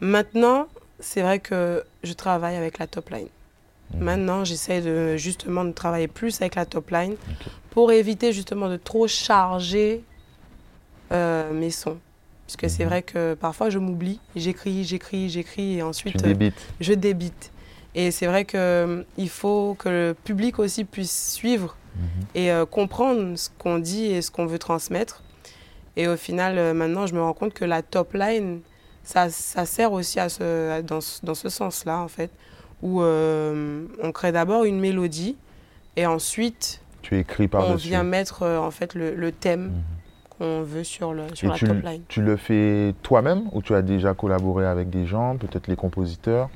Maintenant, 0.00 0.69
c'est 1.00 1.21
vrai 1.23 1.41
que 1.41 1.83
je 2.05 2.12
travaille 2.12 2.55
avec 2.57 2.79
la 2.79 2.87
top 2.87 3.11
line. 3.11 3.26
Mhm. 3.95 4.05
Maintenant, 4.05 4.45
j'essaie 4.45 4.81
de 4.81 5.17
justement 5.17 5.64
de 5.64 5.73
travailler 5.73 6.07
plus 6.07 6.41
avec 6.41 6.55
la 6.55 6.64
top 6.64 6.91
line 6.91 7.17
pour 7.71 7.91
éviter 7.91 8.33
justement 8.33 8.69
de 8.69 8.76
trop 8.76 9.09
charger 9.09 10.05
euh, 11.11 11.52
mes 11.52 11.71
sons. 11.71 11.99
Parce 12.47 12.57
que 12.57 12.69
c'est 12.69 12.85
Mhm. 12.85 12.88
vrai 12.88 13.02
que 13.02 13.35
parfois 13.35 13.69
je 13.71 13.79
m'oublie, 13.79 14.21
j'écris, 14.37 14.85
j'écris, 14.85 15.29
j'écris 15.29 15.79
et 15.79 15.83
ensuite 15.83 16.23
euh, 16.25 16.50
je 16.81 16.93
débite. 16.95 17.50
Et 17.95 18.11
c'est 18.12 18.26
vrai 18.26 18.45
qu'il 18.45 19.29
faut 19.29 19.75
que 19.79 19.88
le 19.88 20.14
public 20.25 20.59
aussi 20.61 20.85
puisse 20.85 21.33
suivre 21.35 21.76
Mhm. 21.97 22.26
et 22.37 22.52
euh, 22.52 22.64
comprendre 22.64 23.37
ce 23.37 23.49
qu'on 23.59 23.79
dit 23.81 24.07
et 24.07 24.23
ce 24.23 24.31
qu'on 24.31 24.47
veut 24.47 24.59
transmettre. 24.61 25.23
Et 25.97 26.09
au 26.09 26.17
final, 26.17 26.59
euh, 26.59 26.73
maintenant, 26.75 27.07
je 27.07 27.15
me 27.15 27.21
rends 27.23 27.35
compte 27.35 27.53
que 27.55 27.65
la 27.65 27.83
top 27.83 28.15
line, 28.15 28.61
ça, 29.05 29.29
ça 29.31 29.67
sert 29.67 29.93
aussi 29.93 30.21
à 30.21 30.29
ce, 30.29 30.81
dans, 30.83 31.01
ce- 31.01 31.25
dans 31.25 31.35
ce 31.35 31.49
sens-là, 31.49 31.99
en 32.01 32.09
fait, 32.09 32.31
où 32.83 33.03
euh, 33.03 33.85
on 34.03 34.13
crée 34.13 34.33
d'abord 34.33 34.65
une 34.65 34.81
mélodie 34.81 35.37
et 35.97 36.07
ensuite, 36.07 36.81
Tu 37.03 37.19
écris 37.19 37.45
on 37.45 37.49
par-dessus. 37.49 37.89
vient 37.89 38.05
mettre 38.05 38.43
euh, 38.45 38.59
en 38.59 38.71
fait 38.71 38.95
le, 38.95 39.15
le 39.15 39.33
thème 39.33 39.65
Mhm. 39.69 39.83
qu'on 40.39 40.63
veut 40.63 40.85
sur, 40.85 41.13
le, 41.13 41.25
sur 41.35 41.49
la 41.49 41.55
tu, 41.55 41.67
top 41.67 41.83
line. 41.85 42.03
tu 42.09 42.23
le 42.23 42.37
fais 42.37 42.95
toi-même 43.03 43.43
ou 43.53 43.61
tu 43.61 43.75
as 43.75 43.83
déjà 43.83 44.15
collaboré 44.15 44.65
avec 44.67 44.89
des 44.89 45.05
gens, 45.07 45.37
peut-être 45.37 45.67
les 45.67 45.77
compositeurs? 45.77 46.49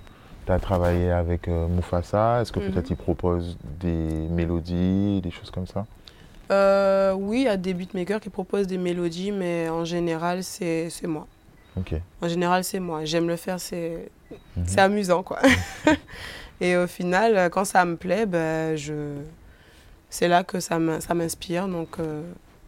Tu 0.46 0.52
as 0.52 0.58
travaillé 0.60 1.10
avec 1.10 1.48
euh, 1.48 1.66
Mufasa 1.68 2.40
Est-ce 2.40 2.52
que 2.52 2.60
Mhm. 2.60 2.70
peut-être 2.70 2.90
ils 2.90 2.96
proposent 2.96 3.58
des 3.80 4.28
mélodies, 4.30 5.20
des 5.20 5.30
choses 5.30 5.50
comme 5.50 5.66
ça? 5.66 5.84
Euh, 6.50 7.12
oui, 7.14 7.40
il 7.40 7.44
y 7.44 7.48
a 7.48 7.56
des 7.56 7.74
beatmakers 7.74 8.20
qui 8.20 8.30
proposent 8.30 8.66
des 8.66 8.78
mélodies, 8.78 9.32
mais 9.32 9.68
en 9.68 9.84
général, 9.84 10.42
c'est 10.44 10.88
moi. 11.04 11.26
Ok. 11.76 11.94
En 12.22 12.28
général, 12.28 12.64
c'est 12.64 12.80
moi. 12.80 13.04
J'aime 13.04 13.28
le 13.28 13.36
faire, 13.36 13.60
c'est 13.60 14.08
c'est 14.64 14.80
amusant, 14.80 15.22
quoi. 15.22 15.38
Et 16.60 16.76
au 16.76 16.86
final, 16.86 17.50
quand 17.50 17.64
ça 17.64 17.84
me 17.84 17.96
plaît, 17.96 18.24
ben, 18.26 18.76
je... 18.76 19.16
c'est 20.08 20.26
là 20.28 20.42
que 20.42 20.58
ça 20.60 20.78
m'in- 20.78 21.00
ça 21.00 21.12
m'inspire, 21.14 21.68
donc 21.68 21.98
euh, 21.98 22.22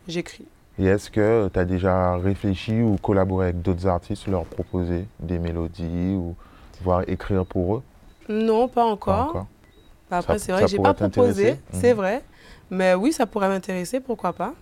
j'écris. 0.07 0.45
Et 0.79 0.85
est-ce 0.85 1.11
que 1.11 1.49
tu 1.53 1.59
as 1.59 1.65
déjà 1.65 2.17
réfléchi 2.19 2.81
ou 2.83 2.97
collaboré 3.03 3.47
avec 3.47 3.63
d'autres 3.63 3.87
artistes, 3.87 4.27
leur 4.29 4.45
proposer 4.45 5.07
des 5.19 5.39
mélodies 5.39 6.15
ou 6.15 6.37
voire 6.83 7.03
écrire 7.09 7.45
pour 7.47 7.77
eux? 7.77 7.83
Non, 8.29 8.69
pas 8.69 8.83
Pas 8.97 9.23
encore. 9.23 9.47
Encore. 10.11 10.19
Après, 10.19 10.39
c'est 10.39 10.53
vrai 10.53 10.63
que 10.63 10.69
j'ai 10.69 10.79
pas 10.79 10.95
proposé, 10.95 11.59
c'est 11.73 11.91
Mhm. 11.93 11.97
vrai. 11.97 12.23
Mais 12.71 12.95
oui, 12.95 13.13
ça 13.13 13.27
pourrait 13.27 13.49
m'intéresser, 13.49 14.01
pourquoi 14.01 14.33
pas. 14.33 14.55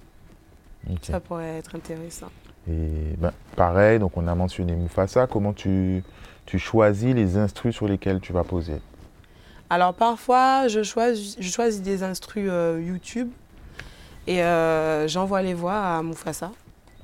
Ça 1.03 1.19
pourrait 1.21 1.59
être 1.59 1.75
intéressant. 1.75 2.29
Et 2.69 3.15
ben, 3.19 3.33
pareil, 3.57 3.99
donc 3.99 4.17
on 4.17 4.27
a 4.29 4.35
mentionné 4.35 4.75
Mufasa. 4.75 5.27
Comment 5.27 5.53
tu, 5.53 6.03
tu 6.47 6.59
choisis 6.59 7.15
les 7.15 7.37
instrus 7.37 7.75
sur 7.75 7.89
lesquels 7.89 8.21
tu 8.21 8.33
vas 8.33 8.45
poser? 8.45 8.81
Alors 9.69 9.95
parfois, 9.95 10.69
je 10.69 10.83
choisis, 10.85 11.37
je 11.41 11.49
choisis 11.51 11.83
des 11.83 12.03
instrus 12.05 12.49
euh, 12.51 12.81
YouTube 12.85 13.29
et 14.29 14.43
euh, 14.43 15.09
j'envoie 15.09 15.43
les 15.43 15.55
voix 15.55 15.75
à 15.97 16.03
Mufasa. 16.03 16.53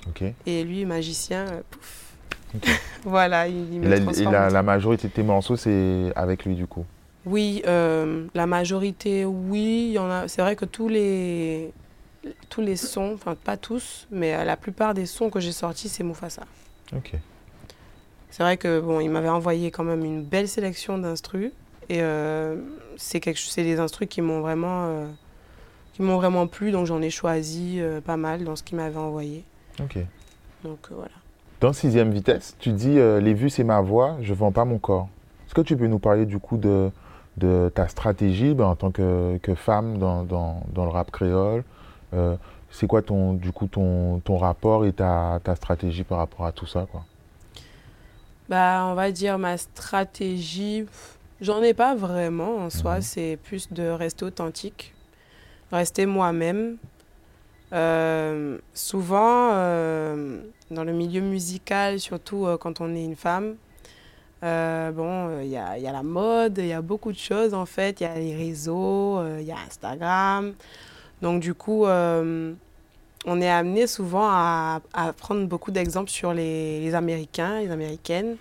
Ok. 0.08 0.24
Et 0.46 0.64
lui, 0.64 0.84
magicien, 0.84 1.46
euh, 1.48 1.60
pouf. 1.70 2.14
Voilà, 3.04 3.48
il, 3.48 3.72
il 3.74 3.80
me 3.80 4.50
la 4.50 4.62
majorité 4.62 5.08
de 5.08 5.12
tes 5.12 5.22
morceaux, 5.24 5.56
c'est 5.56 6.12
avec 6.14 6.44
lui 6.44 6.54
du 6.54 6.66
coup? 6.68 6.84
Oui, 7.24 7.62
euh, 7.66 8.26
la 8.34 8.46
majorité, 8.46 9.24
oui. 9.24 9.86
Il 9.88 9.92
y 9.92 9.98
en 9.98 10.10
a. 10.10 10.28
C'est 10.28 10.42
vrai 10.42 10.56
que 10.56 10.64
tous 10.64 10.88
les 10.88 11.72
tous 12.48 12.60
les 12.60 12.76
sons, 12.76 13.12
enfin 13.14 13.34
pas 13.34 13.56
tous, 13.56 14.06
mais 14.10 14.34
euh, 14.34 14.44
la 14.44 14.56
plupart 14.56 14.94
des 14.94 15.06
sons 15.06 15.30
que 15.30 15.40
j'ai 15.40 15.52
sortis, 15.52 15.88
c'est 15.88 16.04
Mufasa. 16.04 16.42
Ok. 16.94 17.12
C'est 18.30 18.42
vrai 18.42 18.56
que 18.56 18.80
bon, 18.80 19.00
il 19.00 19.10
m'avait 19.10 19.28
envoyé 19.28 19.70
quand 19.70 19.84
même 19.84 20.04
une 20.04 20.22
belle 20.22 20.48
sélection 20.48 20.98
d'instrus 20.98 21.52
et 21.88 22.00
euh, 22.00 22.56
c'est 22.96 23.20
quelque 23.20 23.38
c'est 23.38 23.64
des 23.64 23.78
instrus 23.78 24.08
qui 24.08 24.22
m'ont 24.22 24.40
vraiment 24.40 24.86
euh, 24.86 25.06
qui 25.92 26.02
m'ont 26.02 26.16
vraiment 26.16 26.46
plu, 26.46 26.70
donc 26.70 26.86
j'en 26.86 27.02
ai 27.02 27.10
choisi 27.10 27.80
pas 28.06 28.16
mal 28.16 28.44
dans 28.44 28.56
ce 28.56 28.62
qu'il 28.62 28.78
m'avait 28.78 28.96
envoyé. 28.96 29.44
Ok. 29.80 29.98
Donc 30.64 30.78
voilà. 30.90 31.12
Dans 31.60 31.74
sixième 31.74 32.10
vitesse, 32.10 32.56
tu 32.58 32.72
dis 32.72 32.94
les 32.94 33.34
vues 33.34 33.50
c'est 33.50 33.64
ma 33.64 33.82
voix, 33.82 34.16
je 34.22 34.32
vends 34.32 34.52
pas 34.52 34.64
mon 34.64 34.78
corps. 34.78 35.08
Est-ce 35.46 35.54
que 35.54 35.60
tu 35.60 35.76
peux 35.76 35.86
nous 35.86 35.98
parler 35.98 36.24
du 36.24 36.38
coup 36.38 36.56
de, 36.56 36.90
de 37.36 37.70
ta 37.74 37.88
stratégie 37.88 38.54
ben, 38.54 38.66
en 38.66 38.76
tant 38.76 38.90
que, 38.90 39.38
que 39.42 39.54
femme 39.54 39.98
dans, 39.98 40.22
dans- 40.24 40.62
dans 40.74 40.84
le 40.84 40.90
rap 40.90 41.10
créole 41.10 41.64
Euh, 42.14 42.36
C'est 42.70 42.86
quoi 42.86 43.02
ton 43.02 43.34
du 43.34 43.52
coup 43.52 43.66
ton, 43.68 44.20
ton 44.20 44.36
rapport 44.38 44.84
et 44.86 44.92
ta, 44.92 45.40
ta 45.44 45.54
stratégie 45.56 46.04
par 46.04 46.18
rapport 46.18 46.44
à 46.46 46.52
tout 46.52 46.66
ça 46.66 46.86
quoi? 46.90 47.04
Bah, 48.48 48.84
on 48.90 48.94
va 48.94 49.10
dire 49.12 49.38
ma 49.38 49.56
stratégie, 49.56 50.84
j'en 51.40 51.62
ai 51.62 51.74
pas 51.74 51.94
vraiment 51.94 52.56
en 52.56 52.70
soi, 52.70 52.96
Mhm. 52.96 53.02
c'est 53.02 53.38
plus 53.42 53.72
de 53.72 53.88
rester 53.88 54.24
authentique, 54.24 54.92
rester 55.70 56.06
moi-même. 56.06 56.76
Euh, 57.72 58.58
souvent, 58.74 59.50
euh, 59.54 60.42
dans 60.70 60.84
le 60.84 60.92
milieu 60.92 61.22
musical, 61.22 61.98
surtout 62.00 62.46
quand 62.60 62.80
on 62.82 62.94
est 62.94 63.04
une 63.04 63.16
femme, 63.16 63.54
euh, 64.42 64.90
bon, 64.90 65.40
il 65.40 65.48
y 65.48 65.56
a, 65.56 65.78
y 65.78 65.86
a 65.86 65.92
la 65.92 66.02
mode, 66.02 66.58
il 66.58 66.66
y 66.66 66.72
a 66.72 66.82
beaucoup 66.82 67.12
de 67.12 67.18
choses 67.18 67.54
en 67.54 67.66
fait, 67.66 68.00
il 68.00 68.04
y 68.04 68.06
a 68.06 68.14
les 68.14 68.36
réseaux, 68.36 69.20
il 69.38 69.44
y 69.44 69.52
a 69.52 69.56
Instagram. 69.66 70.54
Donc 71.20 71.40
du 71.40 71.54
coup, 71.54 71.86
euh, 71.86 72.52
on 73.26 73.40
est 73.40 73.50
amené 73.50 73.86
souvent 73.86 74.28
à, 74.28 74.80
à 74.92 75.12
prendre 75.12 75.46
beaucoup 75.46 75.70
d'exemples 75.70 76.10
sur 76.10 76.32
les, 76.32 76.80
les 76.80 76.94
Américains, 76.94 77.60
les 77.60 77.70
Américaines. 77.70 78.36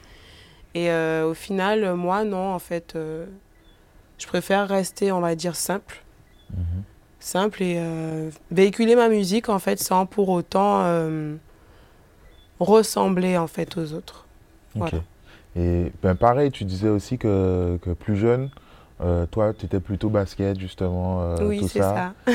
Et 0.74 0.90
euh, 0.90 1.30
au 1.30 1.34
final, 1.34 1.96
moi, 1.96 2.24
non, 2.24 2.54
en 2.54 2.60
fait, 2.60 2.96
euh, 2.96 3.26
je 4.18 4.26
préfère 4.26 4.68
rester, 4.68 5.12
on 5.12 5.20
va 5.20 5.36
dire, 5.36 5.56
simple. 5.56 6.04
Mhm. 6.52 6.84
Simple 7.20 7.62
et 7.62 7.76
euh, 7.78 8.30
véhiculer 8.50 8.96
ma 8.96 9.10
musique, 9.10 9.50
en 9.50 9.60
fait, 9.60 9.80
sans 9.80 10.06
pour 10.06 10.30
autant 10.30 10.84
euh, 10.86 11.36
ressembler, 12.60 13.38
en 13.38 13.48
fait, 13.48 13.78
aux 13.78 13.94
autres. 13.94 14.26
Voilà. 14.74 15.00
Et 15.56 15.92
ben 16.02 16.16
pareil, 16.16 16.52
tu 16.52 16.64
disais 16.64 16.90
aussi 16.90 17.18
que, 17.18 17.78
que 17.82 17.90
plus 17.92 18.16
jeune, 18.16 18.50
euh, 19.02 19.26
toi, 19.26 19.54
tu 19.54 19.66
étais 19.66 19.80
plutôt 19.80 20.10
basket, 20.10 20.60
justement, 20.60 21.22
euh, 21.22 21.38
oui, 21.48 21.60
tout 21.60 21.68
c'est 21.68 21.80
ça. 21.80 22.14
ça. 22.28 22.34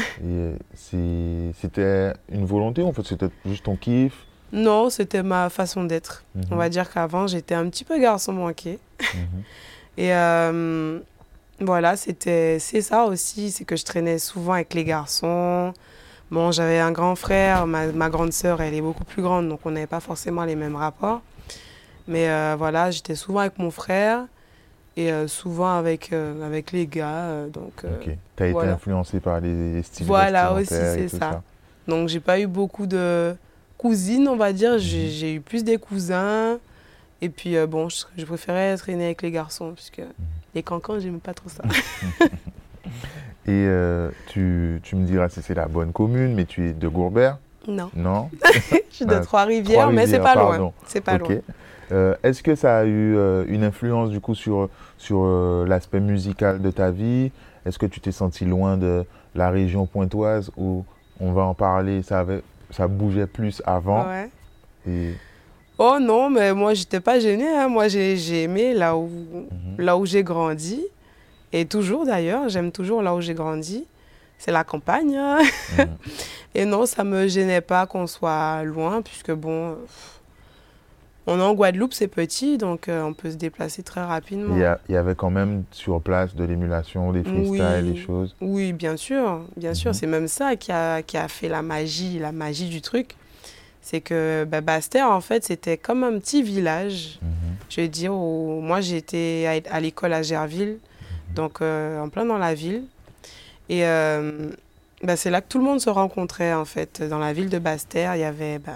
C'est- 0.75 1.53
c'était 1.61 2.13
une 2.31 2.45
volonté, 2.45 2.83
en 2.83 2.93
fait, 2.93 3.05
c'était 3.07 3.29
juste 3.47 3.65
ton 3.65 3.77
kiff? 3.77 4.25
Non, 4.53 4.91
c'était 4.91 5.23
ma 5.23 5.49
façon 5.51 5.85
d'être. 5.85 6.25
Mhm. 6.35 6.45
On 6.51 6.57
va 6.57 6.69
dire 6.69 6.91
qu'avant, 6.93 7.27
j'étais 7.27 7.55
un 7.55 7.69
petit 7.69 7.85
peu 7.85 7.99
garçon 7.99 8.33
manqué. 8.33 8.79
Mhm. 9.01 9.43
Et 9.99 10.13
euh, 10.13 10.99
voilà, 11.61 11.97
c'était, 11.97 12.59
c'est 12.59 12.83
ça 12.83 13.05
aussi, 13.05 13.51
c'est 13.51 13.65
que 13.65 13.77
je 13.77 13.85
traînais 13.85 14.19
souvent 14.19 14.53
avec 14.53 14.75
les 14.75 14.85
garçons. 14.85 15.73
Bon, 16.31 16.51
j'avais 16.53 16.81
un 16.81 16.93
grand 16.93 17.15
frère, 17.17 17.67
ma, 17.67 17.87
ma 17.87 18.11
grande 18.11 18.33
sœur, 18.33 18.61
elle 18.61 18.75
est 18.75 18.81
beaucoup 18.83 19.05
plus 19.05 19.23
grande, 19.23 19.49
donc 19.49 19.61
on 19.65 19.71
n'avait 19.71 19.87
pas 19.87 20.01
forcément 20.01 20.45
les 20.45 20.57
mêmes 20.57 20.77
rapports. 20.77 21.23
Mais 22.09 22.29
euh, 22.29 22.55
voilà, 22.57 22.91
j'étais 22.91 23.15
souvent 23.15 23.41
avec 23.41 23.59
mon 23.59 23.71
frère 23.71 24.27
et 24.97 25.13
euh, 25.13 25.29
souvent 25.29 25.77
avec, 25.77 26.13
euh, 26.13 26.43
avec 26.45 26.73
les 26.73 26.87
gars. 26.87 27.47
donc, 27.53 27.85
Ok. 27.85 28.11
Tu 28.37 28.43
as 28.43 28.47
été 28.49 28.67
influencé 28.67 29.21
par 29.21 29.41
les, 29.41 29.75
les 29.75 29.83
styles 29.83 30.07
Voilà, 30.07 30.53
aussi, 30.53 30.67
c'est 30.69 31.09
tout 31.11 31.19
ça. 31.19 31.43
donc 31.89 32.09
j'ai 32.09 32.21
pas 32.21 32.39
eu 32.41 32.47
beaucoup 32.47 32.87
de 32.87 33.35
cousines, 33.79 34.29
on 34.29 34.37
va 34.37 34.53
dire. 34.53 34.79
J'ai, 34.79 35.07
Mhm. 35.07 35.11
j'ai 35.11 35.35
eu 35.35 35.41
plus 35.41 35.65
des 35.65 35.79
cousins. 35.79 36.59
Et 37.23 37.31
puis, 37.31 37.57
bon, 37.67 37.89
je, 37.89 38.05
je 38.17 38.25
préférais 38.25 38.77
traîner 38.77 39.07
avec 39.07 39.23
les 39.23 39.31
garçons, 39.31 39.73
puisque 39.75 39.99
Mhm. 40.01 40.07
les 40.55 40.63
cancans, 40.63 40.99
j'aimais 41.01 41.19
pas 41.19 41.35
trop 41.35 41.49
ça. 41.49 41.65
Et 43.49 43.69
tu, 44.27 44.81
tu 44.83 44.97
me 44.97 45.07
diras 45.07 45.29
si 45.29 45.41
c'est 45.43 45.55
la 45.55 45.67
bonne 45.67 45.93
commune, 45.93 46.35
mais 46.35 46.45
tu 46.47 46.69
es 46.69 46.73
de 46.73 46.89
Gourbert, 46.89 47.39
non. 47.69 47.91
non 47.97 48.31
Je 48.91 48.97
suis 48.97 49.07
de 49.07 49.15
Ah, 49.15 49.21
Trois-Rivières, 49.21 49.91
mais 49.93 50.07
c'est 50.07 50.19
pas 50.19 50.35
pardon. 50.35 50.67
loin. 50.69 50.73
C'est 50.89 51.01
pas 51.01 51.15
Ok. 51.15 51.21
loin. 51.21 51.35
Euh, 51.93 52.15
Est-ce 52.23 52.43
que 52.43 52.55
ça 52.55 52.79
a 52.79 52.85
eu 52.85 53.17
euh, 53.17 53.45
une 53.49 53.63
influence 53.65 54.11
du 54.11 54.21
coup 54.21 54.35
sur, 54.35 54.69
sur 54.99 55.21
euh, 55.25 55.65
l'aspect 55.67 56.01
musical 56.01 56.61
de 56.61 56.71
ta 56.71 56.91
vie? 56.91 57.31
Est-ce 57.65 57.79
que 57.79 57.87
tu 57.87 58.01
t'es 58.01 58.13
senti 58.13 58.45
loin 58.45 58.77
de 58.77 59.05
la 59.35 59.51
région 59.51 59.87
pointoise 59.87 60.51
où 60.57 60.85
on 61.21 61.33
va 61.33 61.43
en 61.43 61.55
parler, 61.55 62.03
ça, 62.03 62.21
avait, 62.21 62.43
ça 62.71 62.89
bougeait 62.89 63.27
plus 63.27 63.63
avant? 63.67 64.07
Ouais. 64.07 64.31
et, 64.89 65.15
Oh 65.79 65.99
non, 66.01 66.31
mais 66.31 66.55
moi, 66.55 66.73
j'étais 66.73 67.01
pas 67.01 67.21
gênée. 67.21 67.47
hein. 67.49 67.69
Moi, 67.69 67.89
j'ai 67.89 68.17
j'ai 68.17 68.45
aimé 68.45 68.73
là 68.73 68.97
où, 68.97 69.09
Mhm. 69.09 69.77
là 69.85 69.97
où 69.99 70.07
j'ai 70.07 70.23
grandi. 70.23 70.83
Et 71.53 71.67
toujours 71.67 72.07
d'ailleurs, 72.07 72.49
j'aime 72.49 72.73
toujours 72.73 73.03
là 73.03 73.15
où 73.15 73.21
j'ai 73.21 73.35
grandi. 73.35 73.85
C'est 74.39 74.53
la 74.53 74.65
campagne. 74.65 75.15
hein. 75.17 75.39
Mhm. 75.77 75.89
Et 76.55 76.65
non, 76.65 76.87
ça 76.87 77.05
me 77.05 77.29
gênait 77.29 77.61
pas 77.61 77.85
qu'on 77.87 78.07
soit 78.07 78.63
loin, 78.65 79.03
puisque 79.03 79.33
bon, 79.33 79.77
on 81.27 81.39
est 81.39 81.43
en 81.43 81.55
Guadeloupe, 81.55 81.93
c'est 81.93 82.09
petit, 82.09 82.57
donc 82.59 82.89
euh, 82.89 83.03
on 83.03 83.13
peut 83.15 83.31
se 83.31 83.37
déplacer 83.37 83.83
très 83.83 84.03
rapidement. 84.05 84.55
Il 84.55 84.61
y, 84.61 84.65
a- 84.65 84.81
il 84.89 84.95
y 84.95 84.99
avait 84.99 85.15
quand 85.15 85.31
même 85.31 85.65
sur 85.73 86.01
place 86.01 86.35
de 86.35 86.45
l'émulation, 86.45 87.13
des 87.13 87.23
freestyles, 87.25 87.85
Oui. 87.85 87.93
des 87.93 87.97
choses. 88.01 88.37
Oui, 88.41 88.73
bien 88.73 88.97
sûr, 88.97 89.41
bien 89.57 89.75
sûr. 89.75 89.91
Mhm. 89.91 89.95
C'est 89.95 90.07
même 90.07 90.29
ça 90.29 90.57
qui 90.57 90.71
a, 90.73 91.03
qui 91.03 91.17
a 91.17 91.29
fait 91.29 91.49
la 91.49 91.63
magie, 91.63 92.19
la 92.19 92.33
magie 92.33 92.69
du 92.69 92.81
truc. 92.81 93.15
c'est 93.83 94.01
que 94.01 94.45
bah, 94.51 94.61
Basse-Terre, 94.61 95.09
en 95.11 95.21
fait, 95.21 95.45
c'était 95.45 95.77
comme 95.77 96.03
un 96.03 96.19
petit 96.19 96.43
village. 96.43 97.21
Mhm. 97.23 97.29
Je 97.71 97.81
veux 97.83 97.89
dire, 97.89 98.13
où 98.15 98.61
moi, 98.61 98.81
j'étais 98.81 99.63
à, 99.71 99.75
à 99.77 99.81
l'école 99.81 100.13
à 100.13 100.23
Gerville, 100.23 100.79
donc 101.37 101.61
euh, 101.63 102.01
en 102.01 102.09
plein 102.09 102.25
dans 102.25 102.39
la 102.39 102.53
ville. 102.55 102.83
Et 103.69 103.85
euh, 103.87 104.49
bah, 105.05 105.15
c'est 105.17 105.31
là 105.31 105.41
que 105.41 105.47
tout 105.49 105.59
le 105.59 105.65
monde 105.65 105.81
se 105.81 105.91
rencontrait, 105.91 106.53
en 106.55 106.65
fait. 106.65 107.03
Dans 107.03 107.19
la 107.19 107.33
ville 107.33 107.49
de 107.49 107.59
Basse-Terre, 107.61 108.17
il 108.17 108.21
y 108.21 108.25
avait 108.25 108.59
bah, 108.59 108.73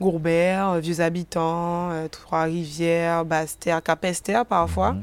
Gourbert, 0.00 0.70
euh, 0.70 0.80
Vieux 0.80 1.00
Habitants, 1.00 1.90
euh, 1.90 2.08
Trois-Rivières, 2.08 3.24
Basse-Terre, 3.24 3.80
parfois. 4.48 4.92
Mhm. 4.92 5.02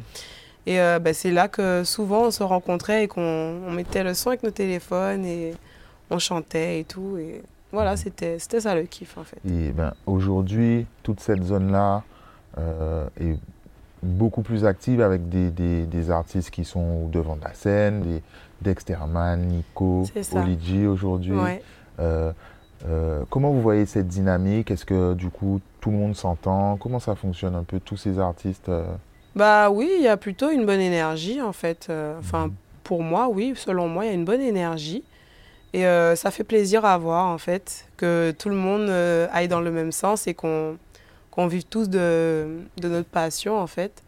Et 0.68 0.80
euh, 0.80 1.00
bah, 1.00 1.14
c'est 1.14 1.32
là 1.32 1.48
que 1.48 1.84
souvent 1.84 2.26
on 2.26 2.32
se 2.32 2.44
rencontrait 2.44 3.04
et 3.06 3.08
qu'on 3.08 3.22
on 3.68 3.72
mettait 3.72 4.04
le 4.04 4.14
son 4.14 4.30
avec 4.30 4.44
nos 4.44 4.52
téléphones 4.52 5.26
et 5.26 5.54
on 6.10 6.20
chantait 6.20 6.82
et 6.82 6.84
tout. 6.84 7.18
Et 7.18 7.42
voilà, 7.72 7.98
c'était 7.98 8.38
c'était 8.38 8.60
ça 8.62 8.76
le 8.76 8.84
kiff 8.84 9.18
en 9.18 9.24
fait. 9.24 9.38
Et 9.50 9.72
ben, 9.72 9.94
aujourd'hui, 10.06 10.86
toute 11.04 11.20
cette 11.20 11.44
zone-là 11.44 12.04
euh, 12.60 13.08
est 13.20 13.38
beaucoup 14.04 14.42
plus 14.44 14.66
active 14.66 15.02
avec 15.02 15.30
des, 15.30 15.50
des- 15.52 15.86
des 15.86 16.12
artistes 16.12 16.50
qui 16.52 16.66
sont 16.66 17.08
devant 17.08 17.36
de 17.38 17.44
la 17.44 17.54
scène, 17.54 18.02
des 18.02 18.22
Dexterman, 18.62 19.40
Nico. 19.48 20.06
Oligi 20.34 20.86
aujourd'hui. 20.86 21.34
Ouais. 21.34 21.64
Euh, 22.00 22.32
euh, 22.88 23.22
comment 23.30 23.52
vous 23.52 23.62
voyez 23.62 23.86
cette 23.86 24.08
dynamique? 24.08 24.72
Est-ce 24.72 24.86
que 24.86 25.14
du 25.14 25.30
coup 25.30 25.60
tout 25.80 25.92
le 25.92 25.98
monde 25.98 26.16
s'entend? 26.16 26.78
Comment 26.78 27.00
ça 27.00 27.16
fonctionne 27.16 27.56
un 27.56 27.64
peu 27.64 27.80
tous 27.80 27.98
ces 27.98 28.20
artistes 28.20 28.70
euh, 28.70 28.86
Bah 29.36 29.70
oui, 29.70 29.90
il 29.98 30.04
y 30.04 30.08
a 30.08 30.18
plutôt 30.18 30.50
une 30.50 30.66
bonne 30.66 30.80
énergie 30.82 31.42
en 31.42 31.54
fait. 31.54 31.88
Euh, 31.90 32.18
Enfin, 32.20 32.48
Mhm. 32.48 32.54
pour 32.84 33.04
moi, 33.04 33.30
oui, 33.30 33.54
selon 33.56 33.88
moi, 33.88 34.06
il 34.06 34.08
y 34.10 34.12
a 34.12 34.16
une 34.16 34.26
bonne 34.26 34.42
énergie. 34.42 35.04
Et 35.74 35.84
ça 35.84 36.32
fait 36.32 36.44
plaisir 36.44 36.84
à 36.84 36.98
voir 36.98 37.28
en 37.28 37.38
fait, 37.38 37.86
que 37.96 38.34
tout 38.38 38.50
le 38.50 38.56
monde 38.56 38.90
aille 39.32 39.48
dans 39.48 39.62
le 39.62 39.72
même 39.72 39.94
sens 39.94 40.28
et 40.28 40.34
qu'on 40.34 40.76
qu'on 41.30 41.48
vive 41.48 41.64
tous 41.64 41.88
de, 41.88 42.58
de 42.76 42.90
notre 42.90 43.08
passion 43.08 43.58
en 43.58 43.68
fait. 43.68 44.04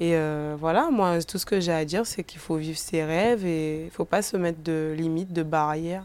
Et 0.00 0.16
voilà, 0.58 0.88
moi, 0.90 1.22
tout 1.22 1.38
ce 1.38 1.46
que 1.46 1.60
j'ai 1.60 1.70
à 1.72 1.84
dire, 1.84 2.04
c'est 2.04 2.24
qu'il 2.24 2.40
faut 2.40 2.56
vivre 2.56 2.78
ses 2.78 3.04
rêves 3.04 3.46
et 3.46 3.82
il 3.82 3.84
ne 3.84 3.90
faut 3.90 4.04
pas 4.04 4.22
se 4.22 4.36
mettre 4.36 4.60
de 4.64 4.92
limites, 4.96 5.32
de 5.32 5.44
barrières. 5.44 6.02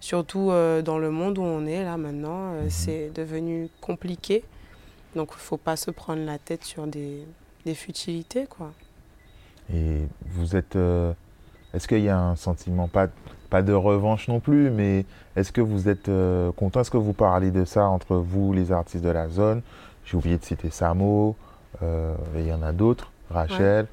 Surtout 0.00 0.50
euh, 0.50 0.80
dans 0.82 0.98
le 0.98 1.10
monde 1.10 1.38
où 1.38 1.42
on 1.42 1.66
est 1.66 1.84
là 1.84 1.96
maintenant, 1.96 2.54
euh, 2.54 2.64
Mhm. 2.64 2.70
c'est 2.70 3.10
devenu 3.14 3.68
compliqué. 3.80 4.42
Donc 5.14 5.28
il 5.32 5.36
ne 5.36 5.40
faut 5.40 5.56
pas 5.56 5.76
se 5.76 5.90
prendre 5.90 6.24
la 6.24 6.38
tête 6.38 6.64
sur 6.64 6.86
des, 6.86 7.26
des 7.66 7.74
futilités, 7.74 8.46
quoi. 8.48 8.70
Et 9.72 10.02
vous 10.26 10.56
êtes. 10.56 10.76
euh, 10.76 11.12
est-ce 11.74 11.86
qu'il 11.86 12.00
y 12.00 12.08
a 12.08 12.18
un 12.18 12.34
sentiment, 12.36 12.88
pas, 12.88 13.08
pas 13.50 13.62
de 13.62 13.72
revanche 13.72 14.26
non 14.28 14.40
plus, 14.40 14.70
mais 14.70 15.04
est-ce 15.36 15.52
que 15.52 15.60
vous 15.60 15.88
êtes 15.88 16.10
content? 16.56 16.80
Est-ce 16.80 16.90
que 16.90 16.96
vous 16.96 17.12
parlez 17.12 17.50
de 17.52 17.64
ça 17.64 17.86
entre 17.86 18.16
vous, 18.16 18.52
les 18.52 18.72
artistes 18.72 19.04
de 19.04 19.10
la 19.10 19.28
zone? 19.28 19.62
J'ai 20.04 20.16
oublié 20.16 20.36
de 20.38 20.44
citer 20.44 20.70
Samo, 20.70 21.36
il 21.80 22.44
y 22.44 22.52
en 22.52 22.62
a 22.62 22.72
d'autres, 22.72 23.12
Rachel. 23.30 23.86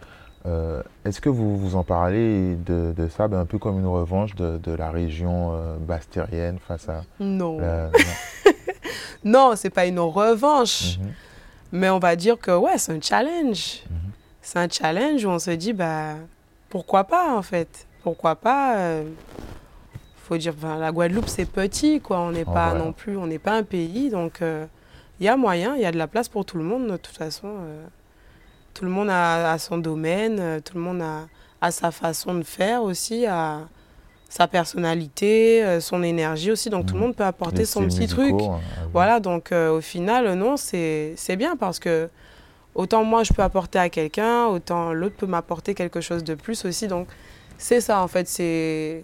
Euh, 0.48 0.82
est-ce 1.04 1.20
que 1.20 1.30
vous 1.30 1.58
vous 1.58 1.76
en 1.76 1.84
parlez 1.84 2.56
de, 2.56 2.94
de 2.96 3.08
ça, 3.10 3.28
ben, 3.28 3.40
un 3.40 3.46
peu 3.46 3.58
comme 3.58 3.80
une 3.80 3.86
revanche 3.88 4.34
de, 4.36 4.58
de 4.58 4.72
la 4.72 4.92
région 4.92 5.52
euh, 5.54 5.76
bastérienne 5.78 6.58
face 6.66 6.88
à 6.90 7.04
Non. 7.20 7.60
la. 7.60 7.90
Non, 9.24 9.54
c'est 9.56 9.70
pas 9.72 9.86
une 9.86 10.00
revanche. 10.00 11.00
Mhm. 11.00 11.12
Mais 11.74 11.90
on 11.90 12.00
va 12.00 12.16
dire 12.16 12.38
que 12.40 12.52
ouais, 12.52 12.78
c'est 12.78 12.94
un 12.94 13.02
challenge. 13.02 13.84
Mhm. 13.90 13.98
C'est 14.42 14.60
un 14.60 14.70
challenge 14.70 15.26
où 15.26 15.30
on 15.30 15.40
se 15.40 15.52
dit, 15.52 15.74
bah, 15.74 16.14
pourquoi 16.70 17.04
pas 17.04 17.36
en 17.36 17.42
fait? 17.42 17.86
Pourquoi 18.04 18.36
pas 18.36 18.78
euh, 18.78 19.04
Faut 20.24 20.38
dire, 20.38 20.54
ben, 20.54 20.78
la 20.78 20.92
Guadeloupe, 20.94 21.28
c'est 21.28 21.46
petit, 21.50 22.00
quoi. 22.00 22.20
On 22.20 22.32
n'est 22.32 22.46
pas 22.46 22.74
non 22.74 22.94
plus, 22.94 23.18
on 23.18 23.28
n'est 23.28 23.40
pas 23.40 23.54
un 23.54 23.64
pays. 23.64 24.10
Donc, 24.10 24.42
euh, 24.42 24.66
il 25.20 25.26
y 25.26 25.30
a 25.30 25.36
moyen, 25.36 25.76
il 25.76 25.82
y 25.82 25.86
a 25.86 25.92
de 25.92 25.98
la 25.98 26.08
place 26.08 26.30
pour 26.30 26.46
tout 26.46 26.58
le 26.58 26.64
monde, 26.64 26.88
de 26.90 26.96
toute 26.98 27.18
façon. 27.18 27.50
Tout 28.78 28.86
le 28.86 28.92
monde 28.92 29.10
a, 29.10 29.52
a 29.54 29.58
son 29.58 29.80
domaine, 29.80 30.38
euh, 30.40 30.60
tout 30.60 30.76
le 30.76 30.82
monde 30.82 31.02
a, 31.02 31.26
a 31.62 31.72
sa 31.72 31.90
façon 31.90 32.36
de 32.36 32.44
faire 32.44 32.84
aussi, 32.84 33.26
a 33.26 33.62
sa 34.30 34.48
personnalité, 34.48 35.64
euh, 35.66 35.80
son 35.80 36.04
énergie 36.04 36.52
aussi. 36.52 36.70
Donc, 36.70 36.86
tout 36.86 36.94
le 36.94 37.00
Mhm. 37.00 37.08
monde 37.08 37.16
peut 37.16 37.24
apporter 37.24 37.60
Les 37.60 37.66
son 37.66 37.82
petit 37.86 38.02
musicaux, 38.02 38.16
truc. 38.22 38.36
hein, 38.40 38.60
vous. 38.84 38.90
Voilà, 38.94 39.20
donc 39.20 39.52
euh, 39.52 39.72
au 39.76 39.82
final, 39.82 40.32
non, 40.36 40.58
c'est 40.58 41.16
bien 41.38 41.56
parce 41.56 41.80
que 41.80 42.10
autant 42.76 43.04
moi 43.04 43.24
je 43.24 43.34
peux 43.34 43.42
apporter 43.42 43.80
à 43.80 43.90
quelqu'un, 43.90 44.46
autant 44.46 44.94
l'autre 44.94 45.16
peut 45.16 45.26
m'apporter 45.26 45.74
quelque 45.74 46.00
chose 46.02 46.24
de 46.24 46.36
plus 46.36 46.64
aussi. 46.66 46.88
Donc 46.88 47.08
c'est 47.58 47.82
ça 47.82 48.04
en 48.04 48.08
fait, 48.08 48.28
c'est 48.28 49.04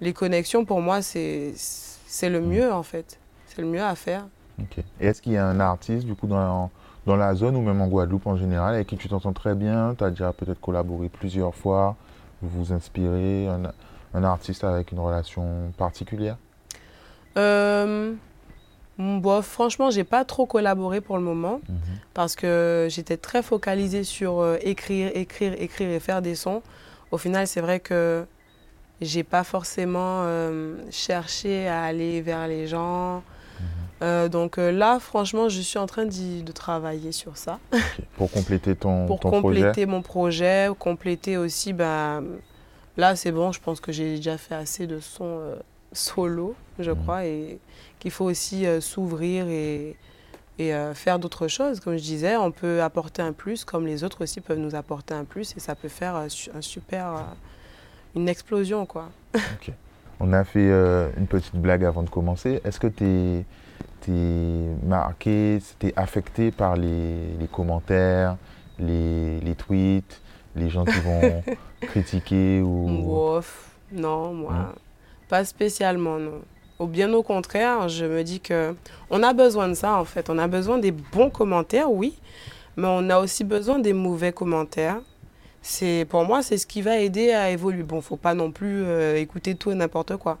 les 0.00 0.12
connexions 0.12 0.64
pour 0.64 0.80
moi, 0.80 1.00
c'est 1.02 1.52
c'est 1.54 2.28
le 2.28 2.40
mieux 2.40 2.72
en 2.72 2.82
fait. 2.82 3.18
C'est 3.46 3.62
le 3.62 3.68
mieux 3.68 3.82
à 3.82 3.94
faire. 3.94 4.26
Et 5.00 5.06
est-ce 5.06 5.22
qu'il 5.22 5.32
y 5.32 5.36
a 5.36 5.46
un 5.46 5.60
artiste, 5.60 6.04
du 6.06 6.14
coup, 6.14 6.26
dans, 6.26 6.70
dans 7.06 7.16
la 7.16 7.34
zone 7.34 7.56
ou 7.56 7.62
même 7.62 7.80
en 7.80 7.86
Guadeloupe 7.86 8.26
en 8.26 8.36
général, 8.36 8.74
avec 8.74 8.88
qui 8.88 8.96
tu 8.96 9.08
t'entends 9.08 9.32
très 9.32 9.54
bien 9.54 9.94
Tu 9.96 10.04
as 10.04 10.10
déjà 10.10 10.32
peut-être 10.32 10.60
collaboré 10.60 11.08
plusieurs 11.08 11.54
fois, 11.54 11.96
vous 12.42 12.64
vous 12.64 12.72
inspirez, 12.72 13.46
un, 13.46 13.62
un 14.14 14.24
artiste 14.24 14.64
avec 14.64 14.92
une 14.92 14.98
relation 14.98 15.72
particulière? 15.76 16.36
Euh, 17.36 18.14
bon, 18.98 19.42
franchement, 19.42 19.90
j'ai 19.90 20.04
pas 20.04 20.24
trop 20.24 20.46
collaboré 20.46 21.00
pour 21.00 21.16
le 21.16 21.22
moment 21.22 21.60
parce 22.14 22.34
que 22.34 22.88
j'étais 22.90 23.16
très 23.16 23.42
focalisée 23.42 24.04
sur 24.04 24.40
euh, 24.40 24.56
écrire, 24.62 25.10
écrire, 25.14 25.54
écrire 25.58 25.90
et 25.90 26.00
faire 26.00 26.22
des 26.22 26.34
sons. 26.34 26.62
Au 27.10 27.18
final, 27.18 27.46
c'est 27.46 27.60
vrai 27.60 27.78
que 27.78 28.24
j'ai 29.00 29.22
pas 29.22 29.44
forcément 29.44 30.22
euh, 30.22 30.76
cherché 30.90 31.68
à 31.68 31.82
aller 31.82 32.22
vers 32.22 32.48
les 32.48 32.66
gens. 32.66 33.22
Euh, 34.02 34.28
donc 34.28 34.58
euh, 34.58 34.70
là, 34.70 34.98
franchement, 35.00 35.48
je 35.48 35.60
suis 35.60 35.78
en 35.78 35.86
train 35.86 36.04
de 36.04 36.52
travailler 36.52 37.12
sur 37.12 37.36
ça. 37.36 37.58
Pour 38.16 38.30
compléter 38.30 38.74
ton, 38.76 39.06
pour 39.06 39.20
ton 39.20 39.30
compléter 39.30 39.70
projet 39.70 39.86
mon 39.86 40.02
projet, 40.02 40.68
compléter 40.78 41.36
aussi. 41.38 41.72
Ben, 41.72 42.22
là, 42.96 43.16
c'est 43.16 43.32
bon, 43.32 43.52
je 43.52 43.60
pense 43.60 43.80
que 43.80 43.92
j'ai 43.92 44.16
déjà 44.16 44.36
fait 44.36 44.54
assez 44.54 44.86
de 44.86 45.00
sons 45.00 45.24
euh, 45.40 45.56
solo, 45.92 46.54
je 46.78 46.90
Mhm. 46.90 47.02
crois, 47.02 47.24
et 47.24 47.58
qu'il 47.98 48.10
faut 48.10 48.26
aussi 48.26 48.66
s'ouvrir 48.82 49.46
et, 49.48 49.96
et 50.58 50.72
faire 50.92 51.18
d'autres 51.18 51.48
choses. 51.48 51.80
Comme 51.80 51.96
je 51.96 52.02
disais, 52.02 52.36
on 52.36 52.50
peut 52.50 52.82
apporter 52.82 53.22
un 53.22 53.32
plus, 53.32 53.64
comme 53.64 53.86
les 53.86 54.04
autres 54.04 54.22
aussi 54.24 54.42
peuvent 54.42 54.58
nous 54.58 54.74
apporter 54.74 55.14
un 55.14 55.24
plus, 55.24 55.54
et 55.56 55.60
ça 55.60 55.74
peut 55.74 55.88
faire 55.88 56.14
un 56.16 56.60
super, 56.60 57.24
une 58.14 58.28
explosion, 58.28 58.84
quoi. 58.84 59.08
On 60.20 60.32
a 60.34 60.44
fait 60.44 60.68
une 61.16 61.26
petite 61.26 61.54
blague 61.56 61.84
avant 61.84 62.02
de 62.02 62.10
commencer. 62.10 62.60
Est-ce 62.64 62.78
que 62.80 62.86
tu 62.88 63.04
es, 63.04 63.44
marqué, 64.84 65.58
t'es 65.78 65.92
affecté 65.96 66.50
par 66.50 66.76
les, 66.76 67.16
les 67.40 67.46
commentaires, 67.50 68.36
les, 68.78 69.40
les 69.40 69.54
tweets, 69.54 70.20
les 70.54 70.68
gens 70.68 70.84
qui 70.84 70.98
vont 71.00 71.42
critiquer 71.82 72.60
ou... 72.60 73.40
Non, 73.92 74.32
moi, 74.34 74.52
Non. 74.52 74.66
pas 75.28 75.44
spécialement, 75.44 76.18
non. 76.18 76.40
Au 76.78 76.86
bien 76.86 77.12
au 77.14 77.22
contraire, 77.22 77.88
je 77.88 78.04
me 78.04 78.22
dis 78.22 78.40
que 78.40 78.74
on 79.08 79.22
a 79.22 79.32
besoin 79.32 79.68
de 79.68 79.74
ça 79.74 79.96
en 79.96 80.04
fait. 80.04 80.28
On 80.28 80.36
a 80.38 80.46
besoin 80.46 80.76
des 80.78 80.90
bons 80.92 81.30
commentaires, 81.30 81.90
oui, 81.90 82.18
mais 82.76 82.86
on 82.90 83.08
a 83.08 83.18
aussi 83.18 83.44
besoin 83.44 83.78
des 83.78 83.94
mauvais 83.94 84.32
commentaires. 84.32 84.98
C'est 85.62 86.06
pour 86.10 86.24
moi, 86.24 86.42
c'est 86.42 86.58
ce 86.58 86.66
qui 86.66 86.82
va 86.82 86.98
aider 86.98 87.32
à 87.32 87.50
évoluer. 87.50 87.82
Bon, 87.82 88.00
faut 88.02 88.16
pas 88.16 88.34
non 88.34 88.50
plus 88.52 88.82
euh, 88.84 89.16
écouter 89.16 89.54
tout 89.54 89.70
et 89.70 89.74
n'importe 89.74 90.16
quoi, 90.18 90.36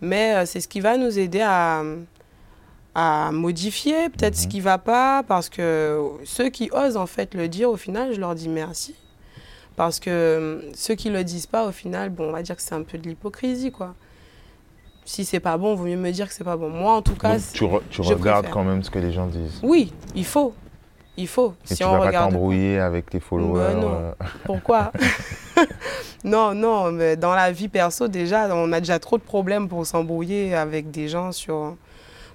mais 0.00 0.34
euh, 0.34 0.46
c'est 0.46 0.60
ce 0.60 0.68
qui 0.68 0.80
va 0.80 0.96
nous 0.96 1.18
aider 1.18 1.42
à 1.42 1.82
à 2.98 3.30
modifier 3.30 4.08
peut-être 4.08 4.34
ce 4.36 4.44
Mhm. 4.46 4.48
qui 4.50 4.60
va 4.60 4.78
pas 4.78 5.22
parce 5.22 5.50
que 5.50 6.00
ceux 6.24 6.48
qui 6.48 6.70
osent 6.72 6.96
en 6.96 7.04
fait 7.06 7.34
le 7.34 7.46
dire 7.46 7.68
au 7.70 7.76
final, 7.76 8.14
je 8.14 8.18
leur 8.20 8.34
dis 8.34 8.48
merci. 8.48 8.94
Parce 9.76 10.00
que 10.00 10.08
euh, 10.10 10.60
ceux 10.74 10.94
qui 10.94 11.10
le 11.10 11.22
disent 11.22 11.44
pas, 11.46 11.66
au 11.66 11.72
final, 11.72 12.08
bon, 12.08 12.30
on 12.30 12.32
va 12.32 12.42
dire 12.42 12.56
que 12.56 12.62
c'est 12.62 12.74
un 12.74 12.82
peu 12.82 12.96
de 12.96 13.06
l'hypocrisie, 13.06 13.70
quoi. 13.70 13.94
Si 15.04 15.26
c'est 15.26 15.38
pas 15.40 15.58
bon, 15.58 15.74
vaut 15.74 15.84
mieux 15.84 15.98
me 15.98 16.10
dire 16.10 16.26
que 16.28 16.32
c'est 16.34 16.44
pas 16.44 16.56
bon. 16.56 16.70
Moi, 16.70 16.92
en 16.94 17.02
tout 17.02 17.14
cas, 17.14 17.34
Donc, 17.34 17.42
tu, 17.52 17.64
re- 17.64 17.82
tu 17.90 18.02
je 18.02 18.14
regardes 18.14 18.44
préfère. 18.46 18.50
quand 18.54 18.64
même 18.64 18.82
ce 18.82 18.88
que 18.90 18.98
les 18.98 19.12
gens 19.12 19.26
disent. 19.26 19.60
oui, 19.62 19.92
il 20.14 20.24
faut. 20.24 20.54
Il 21.18 21.28
faut. 21.28 21.52
Et 21.70 21.74
si 21.74 21.76
tu 21.76 21.84
on 21.84 21.92
vas 21.92 21.98
pas 21.98 22.06
regarde. 22.06 22.30
t'embrouiller 22.32 22.78
avec 22.78 23.10
tes 23.10 23.20
followers. 23.20 23.74
non. 23.74 23.90
euh, 24.00 24.12
Pourquoi? 24.44 24.90
Non, 26.24 26.54
non, 26.54 26.90
mais 26.92 27.16
dans 27.16 27.34
la 27.34 27.52
vie 27.52 27.68
perso, 27.68 28.08
déjà, 28.08 28.48
on 28.54 28.72
a 28.72 28.80
déjà 28.80 28.98
trop 28.98 29.16
de 29.18 29.22
problèmes 29.22 29.68
pour 29.68 29.86
s'embrouiller 29.86 30.54
avec 30.54 30.90
des 30.90 31.08
gens 31.08 31.30
sur. 31.32 31.76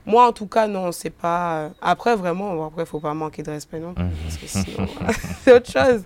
Moi, 0.05 0.25
en 0.27 0.31
tout 0.33 0.47
cas, 0.47 0.67
non, 0.67 0.91
c'est 0.91 1.09
pas. 1.11 1.69
Après, 1.81 2.15
vraiment, 2.15 2.65
après, 2.65 2.85
faut 2.85 2.99
pas 2.99 3.13
manquer 3.13 3.43
de 3.43 3.51
respect 3.51 3.79
non 3.79 3.89
Mhm. 3.97 4.09
parce 4.23 4.37
que 4.37 4.47
sinon, 4.47 4.87
c'est 5.43 5.53
autre 5.53 5.69
chose. 5.69 6.03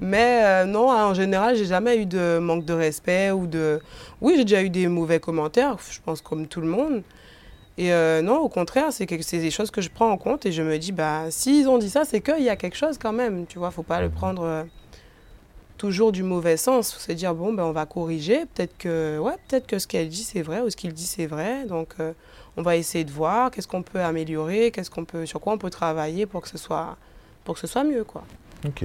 Mais 0.00 0.40
euh, 0.44 0.64
non, 0.66 0.90
hein, 0.90 1.06
en 1.06 1.14
général, 1.14 1.56
j'ai 1.56 1.64
jamais 1.64 1.96
eu 1.98 2.06
de 2.06 2.38
manque 2.38 2.64
de 2.64 2.72
respect 2.74 3.30
ou 3.32 3.46
de. 3.46 3.80
Oui, 4.20 4.34
j'ai 4.36 4.44
déjà 4.44 4.62
eu 4.62 4.70
des 4.70 4.86
mauvais 4.88 5.18
commentaires, 5.20 5.76
je 5.90 5.98
pense 6.04 6.20
comme 6.20 6.46
tout 6.46 6.60
le 6.60 6.68
monde. 6.68 7.02
Et 7.76 7.92
euh, 7.92 8.22
non, 8.22 8.38
au 8.38 8.48
contraire, 8.48 8.92
c'est 8.92 9.06
des 9.06 9.50
choses 9.50 9.72
que 9.72 9.80
je 9.80 9.88
prends 9.90 10.08
en 10.10 10.16
compte 10.16 10.46
et 10.46 10.52
je 10.52 10.62
me 10.62 10.78
dis, 10.78 10.92
bah, 10.92 11.24
s'ils 11.30 11.68
ont 11.68 11.78
dit 11.78 11.90
ça, 11.90 12.04
c'est 12.04 12.20
qu'il 12.20 12.42
y 12.44 12.48
a 12.48 12.54
quelque 12.54 12.76
chose 12.76 12.98
quand 12.98 13.12
même, 13.12 13.46
tu 13.46 13.58
vois, 13.58 13.72
faut 13.72 13.82
pas 13.82 14.00
le 14.00 14.06
Mhm. 14.08 14.12
prendre. 14.14 14.42
euh, 14.44 14.62
toujours 15.76 16.12
du 16.12 16.22
mauvais 16.22 16.56
sens. 16.56 16.96
Se 16.98 17.12
dire, 17.12 17.34
bon, 17.34 17.52
ben, 17.52 17.64
on 17.64 17.72
va 17.72 17.84
corriger. 17.84 18.46
Peut-être 18.54 18.78
que, 18.78 19.18
ouais, 19.18 19.34
peut 19.48 19.60
que 19.60 19.78
ce 19.78 19.86
qu'elle 19.86 20.08
dit, 20.08 20.22
c'est 20.22 20.40
vrai 20.42 20.60
ou 20.60 20.70
ce 20.70 20.76
qu'il 20.76 20.92
dit, 20.92 21.04
c'est 21.06 21.26
vrai. 21.26 21.66
Donc, 21.66 21.94
euh, 22.00 22.12
on 22.56 22.62
va 22.62 22.76
essayer 22.76 23.04
de 23.04 23.10
voir 23.10 23.50
qu'est-ce 23.50 23.68
qu'on 23.68 23.82
peut 23.82 24.00
améliorer, 24.00 24.70
qu'est-ce 24.70 24.90
qu'on 24.90 25.04
peut, 25.04 25.26
sur 25.26 25.40
quoi 25.40 25.52
on 25.54 25.58
peut 25.58 25.70
travailler 25.70 26.26
pour 26.26 26.42
que 26.42 26.48
ce 26.48 26.58
soit, 26.58 26.96
pour 27.44 27.54
que 27.54 27.60
ce 27.60 27.66
soit 27.66 27.84
mieux. 27.84 28.04
Quoi. 28.04 28.22
Ok. 28.66 28.84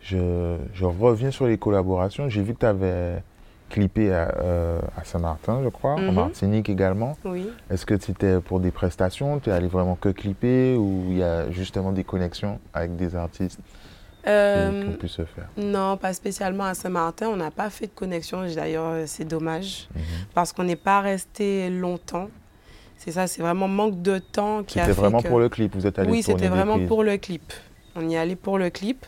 Je, 0.00 0.56
je 0.74 0.84
reviens 0.84 1.30
sur 1.30 1.46
les 1.46 1.58
collaborations. 1.58 2.28
J'ai 2.28 2.42
vu 2.42 2.54
que 2.54 2.60
tu 2.60 2.66
avais 2.66 3.22
clippé 3.70 4.12
à, 4.12 4.34
euh, 4.38 4.80
à 4.96 5.04
Saint-Martin, 5.04 5.60
je 5.64 5.68
crois, 5.68 5.92
en 5.92 6.00
Mhm. 6.00 6.14
Martinique 6.14 6.68
également. 6.68 7.16
Oui. 7.24 7.48
Est-ce 7.70 7.86
que 7.86 7.98
c'était 7.98 8.40
pour 8.40 8.60
des 8.60 8.70
prestations? 8.70 9.38
Tu 9.40 9.48
es 9.50 9.52
allé 9.52 9.68
vraiment 9.68 9.94
que 9.94 10.08
clipper 10.10 10.76
ou 10.76 11.04
il 11.08 11.18
y 11.18 11.22
a 11.22 11.50
justement 11.50 11.92
des 11.92 12.04
connexions 12.04 12.58
avec 12.74 12.96
des 12.96 13.14
artistes 13.16 13.60
Euh, 14.26 14.82
qui 14.84 14.88
ont 14.90 14.98
pu 14.98 15.08
se 15.08 15.24
faire? 15.24 15.48
non, 15.56 15.96
pas 15.96 16.12
spécialement 16.12 16.64
à 16.64 16.74
Saint-Martin. 16.74 17.28
On 17.28 17.36
n'a 17.36 17.50
pas 17.50 17.70
fait 17.70 17.86
de 17.86 17.92
connexion. 17.92 18.44
D'ailleurs, 18.54 18.84
euh, 18.92 19.04
c'est 19.06 19.24
dommage 19.24 19.88
Mhm. 19.94 20.02
parce 20.34 20.52
qu'on 20.52 20.64
n'est 20.64 20.76
pas 20.76 21.00
resté 21.00 21.70
longtemps. 21.70 22.28
C'est 23.04 23.10
ça, 23.10 23.26
c'est 23.26 23.42
vraiment 23.42 23.66
manque 23.66 24.00
de 24.00 24.18
temps 24.18 24.62
qui 24.62 24.78
a 24.78 24.84
C'était 24.84 24.94
fait 24.94 25.00
vraiment 25.00 25.22
que- 25.22 25.26
pour 25.26 25.40
le 25.40 25.48
clip 25.48 25.74
Vous 25.74 25.88
êtes 25.88 25.98
allé 25.98 26.08
Oui, 26.08 26.22
c'était 26.22 26.46
vraiment 26.46 26.76
prises 26.76 26.86
pour 26.86 27.02
le 27.02 27.16
clip. 27.16 27.52
On 27.96 28.08
y 28.08 28.16
allait 28.16 28.36
pour 28.36 28.58
le 28.58 28.70
clip. 28.70 29.04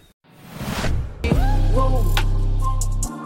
Wow. 1.77 2.03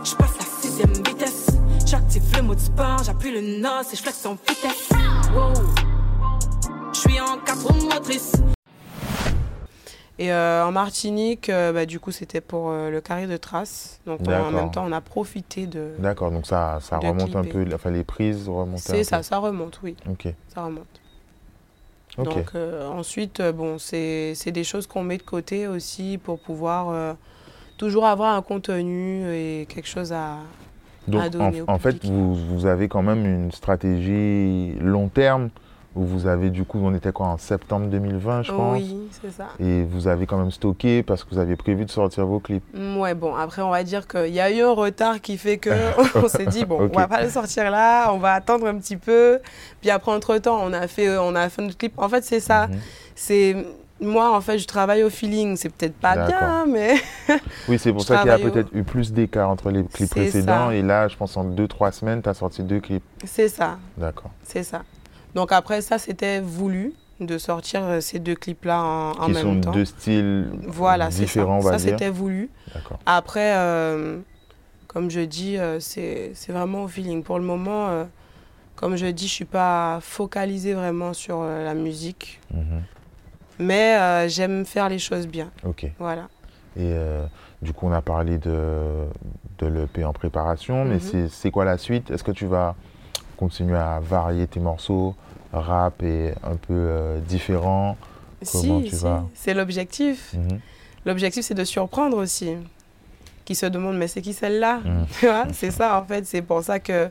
Je 0.04 0.14
passe 0.14 0.36
la 0.38 0.44
sixième 0.60 0.92
vitesse. 0.92 1.46
J'active 1.86 2.22
le 2.36 2.42
mode 2.42 2.60
sport, 2.60 3.02
j'appuie 3.02 3.30
le 3.30 3.40
NOS 3.40 3.92
et 3.92 3.96
je 3.96 4.02
flex 4.02 4.26
en 4.26 4.34
vitesse. 4.34 4.90
Wow. 5.34 5.54
Je 6.92 6.98
suis 7.00 7.18
en 7.18 7.38
quatre 7.38 7.66
roues 7.66 7.88
motrices. 7.88 8.32
Et 10.20 10.32
euh, 10.32 10.66
en 10.66 10.72
Martinique, 10.72 11.48
euh, 11.48 11.72
bah, 11.72 11.86
du 11.86 12.00
coup, 12.00 12.10
c'était 12.10 12.40
pour 12.40 12.70
euh, 12.70 12.90
le 12.90 13.00
carré 13.00 13.26
de 13.26 13.36
trace. 13.36 14.00
Donc, 14.04 14.20
on- 14.26 14.32
en 14.32 14.50
même 14.50 14.70
temps, 14.70 14.84
on 14.86 14.92
a 14.92 15.00
profité 15.00 15.66
de. 15.66 15.90
D'accord, 15.98 16.30
donc 16.30 16.46
ça, 16.46 16.78
ça 16.80 16.98
remonte 16.98 17.36
un 17.36 17.44
peu, 17.44 17.64
enfin 17.72 17.90
les 17.90 18.04
prises 18.04 18.48
remontent 18.48 18.76
un 18.76 18.78
C'est 18.78 18.98
peu. 18.98 19.04
ça, 19.04 19.22
ça 19.22 19.38
remonte, 19.38 19.80
oui, 19.82 19.94
Ok, 20.10 20.28
ça 20.52 20.64
remonte. 20.64 20.86
ok. 22.18 22.24
Donc, 22.24 22.50
ensuite, 22.92 23.40
bon, 23.42 23.78
c'est 23.78 24.34
des 24.50 24.64
choses 24.64 24.86
qu'on 24.86 25.04
met 25.04 25.18
de 25.18 25.22
côté 25.22 25.66
aussi 25.68 26.18
pour 26.18 26.38
pouvoir 26.40 27.16
toujours 27.76 28.06
avoir 28.06 28.34
un 28.34 28.42
contenu 28.42 29.24
et 29.32 29.66
quelque 29.68 29.88
chose 29.88 30.12
à. 30.12 30.38
Donc, 31.06 31.22
à 31.22 31.30
donner 31.30 31.60
en, 31.62 31.64
au 31.64 31.70
en 31.70 31.78
fait, 31.78 32.04
vous, 32.04 32.34
vous 32.34 32.66
avez 32.66 32.88
quand 32.88 33.02
même 33.02 33.24
une 33.24 33.52
stratégie 33.52 34.74
long 34.80 35.08
terme 35.08 35.48
où 35.98 36.04
vous 36.04 36.26
avez 36.26 36.50
du 36.50 36.64
coup, 36.64 36.78
on 36.82 36.94
était 36.94 37.12
quoi 37.12 37.26
en 37.26 37.38
septembre 37.38 37.86
2020, 37.88 38.42
je 38.42 38.52
pense 38.52 38.78
Oui, 38.78 38.96
c'est 39.20 39.32
ça. 39.32 39.48
Et 39.58 39.82
vous 39.84 40.06
avez 40.08 40.26
quand 40.26 40.38
même 40.38 40.50
stocké 40.50 41.02
parce 41.02 41.24
que 41.24 41.30
vous 41.30 41.38
aviez 41.38 41.56
prévu 41.56 41.84
de 41.84 41.90
sortir 41.90 42.24
vos 42.26 42.38
clips. 42.38 42.62
Mm, 42.72 42.96
Ouais, 42.98 43.14
bon, 43.14 43.34
après, 43.34 43.62
on 43.62 43.70
va 43.70 43.82
dire 43.82 44.06
qu'il 44.06 44.32
y 44.32 44.40
a 44.40 44.50
eu 44.50 44.62
un 44.62 44.72
retard 44.72 45.20
qui 45.20 45.36
fait 45.36 45.58
que 45.58 45.70
on 46.24 46.28
s'est 46.28 46.46
dit, 46.46 46.64
bon, 46.64 46.84
Ok. 46.84 46.92
on 46.94 46.98
va 46.98 47.08
pas 47.08 47.22
le 47.22 47.30
sortir 47.30 47.70
là, 47.70 48.12
on 48.12 48.18
va 48.18 48.32
attendre 48.34 48.66
un 48.66 48.78
petit 48.78 48.96
peu. 48.96 49.40
Puis 49.80 49.90
après, 49.90 50.12
entre-temps, 50.12 50.60
on 50.62 50.72
a 50.72 50.86
fait, 50.86 51.18
on 51.18 51.34
a 51.34 51.48
fait 51.48 51.62
notre 51.62 51.76
clip. 51.78 51.92
En 51.98 52.08
fait, 52.08 52.22
c'est 52.24 52.40
ça. 52.40 52.68
Mhm. 52.68 52.76
C'est 53.14 53.56
moi, 54.00 54.36
en 54.36 54.40
fait, 54.40 54.58
je 54.58 54.66
travaille 54.68 55.02
au 55.02 55.10
feeling. 55.10 55.56
C'est 55.56 55.70
peut-être 55.70 55.96
pas 55.96 56.28
bien, 56.28 56.66
mais 56.68 56.94
Oui, 57.68 57.80
c'est 57.80 57.92
pour 57.92 58.02
ça 58.02 58.18
qu'il 58.18 58.28
y 58.28 58.30
a 58.30 58.38
au- 58.38 58.50
peut-être 58.50 58.68
eu 58.72 58.84
plus 58.84 59.12
d'écart 59.12 59.50
entre 59.50 59.70
les 59.70 59.84
clips 59.84 60.10
précédents. 60.10 60.68
ça. 60.68 60.74
Et 60.76 60.82
là, 60.82 61.08
je 61.08 61.16
pense 61.16 61.36
en 61.36 61.44
2-3 61.44 61.90
semaines, 61.90 62.22
tu 62.22 62.28
as 62.28 62.34
sorti 62.34 62.62
deux 62.62 62.78
clips. 62.78 63.02
c'est 63.24 63.48
ça, 63.48 63.76
D'accord. 63.96 64.30
c'est 64.44 64.62
ça. 64.62 64.82
Donc 65.34 65.52
après, 65.52 65.80
ça, 65.80 65.98
c'était 65.98 66.40
voulu 66.40 66.92
de 67.20 67.36
sortir 67.38 67.82
euh, 67.84 68.00
ces 68.00 68.18
deux 68.18 68.34
clips-là 68.36 68.80
en, 68.82 69.12
en 69.18 69.28
même 69.28 69.42
sont 69.42 69.60
temps. 69.60 69.72
deux 69.72 69.84
styles 69.84 70.48
Voilà, 70.66 71.10
c'est 71.10 71.18
ça. 71.18 71.24
différents, 71.24 71.56
on 71.58 71.60
va 71.60 71.72
Ça, 71.72 71.76
dire. 71.78 71.90
c'était 71.90 72.10
voulu. 72.10 72.50
Après, 73.06 73.54
euh, 73.56 74.20
comme 74.86 75.10
je 75.10 75.20
dis, 75.20 75.58
euh, 75.58 75.80
c'est 75.80 76.32
vraiment 76.48 76.84
au 76.84 76.88
feeling. 76.88 77.22
Pour 77.22 77.38
le 77.38 77.44
moment, 77.44 77.88
euh, 77.88 78.04
comme 78.76 78.96
je 78.96 79.06
dis, 79.06 79.26
je 79.26 79.32
suis 79.32 79.44
pas 79.44 79.98
focalisée 80.00 80.74
vraiment 80.74 81.12
sur 81.12 81.42
la 81.42 81.74
musique, 81.74 82.40
Mhm. 82.54 82.82
mais 83.58 84.28
j'aime 84.28 84.64
faire 84.64 84.88
les 84.88 84.98
choses 85.00 85.26
bien. 85.26 85.50
Ok. 85.64 85.84
Et 85.84 85.92
Voilà. 85.98 86.28
euh, 86.78 87.26
du 87.60 87.72
coup, 87.72 87.86
on 87.88 87.92
a 87.92 88.02
parlé 88.02 88.38
de, 88.38 89.06
de 89.58 89.66
l'EP 89.66 90.04
en 90.04 90.12
préparation, 90.12 90.84
mais 90.84 90.98
Mhm. 91.12 91.28
c'est 91.28 91.50
quoi 91.50 91.64
la 91.64 91.76
suite? 91.78 92.10
Est-ce 92.12 92.22
que 92.22 92.30
tu 92.30 92.46
vas 92.46 92.76
continuer 93.38 93.76
à 93.78 94.00
varier 94.00 94.46
tes 94.46 94.60
morceaux, 94.60 95.14
rap 95.52 96.02
et 96.02 96.32
un 96.42 96.56
peu 96.56 96.74
euh, 96.74 97.18
différent 97.20 97.96
Comment 98.52 98.80
si, 98.80 98.88
tu 98.90 98.96
si, 98.96 99.02
vas? 99.02 99.24
C'est 99.34 99.54
l'objectif. 99.54 100.34
Mhm. 100.34 100.60
L'objectif, 101.06 101.44
c'est 101.44 101.54
de 101.54 101.64
surprendre 101.64 102.16
aussi. 102.18 102.54
Qui 103.44 103.54
se 103.54 103.66
demande, 103.66 103.96
mais 103.96 104.08
c'est 104.08 104.20
qui 104.22 104.32
celle-là? 104.34 104.80
Vois, 105.22 105.46
C'est 105.52 105.70
ça, 105.70 105.98
en 106.00 106.04
fait. 106.04 106.26
C'est 106.26 106.42
pour 106.42 106.62
ça 106.62 106.78
que 106.78 107.08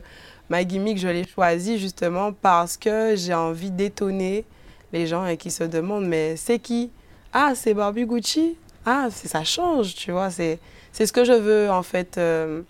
ma 0.48 0.62
gimmick, 0.64 0.98
je 0.98 1.08
l'ai 1.08 1.26
choisie 1.26 1.78
justement 1.78 2.32
parce 2.32 2.76
que 2.76 3.14
j'ai 3.16 3.34
envie 3.34 3.70
d'étonner 3.70 4.44
les 4.92 5.06
gens 5.06 5.26
et 5.26 5.36
qui 5.36 5.50
se 5.50 5.64
demandent, 5.64 6.06
mais 6.06 6.36
c'est 6.36 6.58
qui? 6.60 6.90
Ah, 7.32 7.52
c'est 7.54 7.74
Barbie 7.74 8.06
Gucci? 8.06 8.56
Ah, 8.86 9.08
c'est- 9.10 9.28
ça 9.28 9.44
change, 9.44 9.94
tu 9.94 10.12
vois. 10.12 10.30
C'est 10.30 10.58
c'est 10.92 11.04
ce 11.06 11.12
que 11.12 11.24
je 11.24 11.32
veux, 11.32 11.70
en 11.70 11.82
fait, 11.82 12.16
euh, 12.18 12.62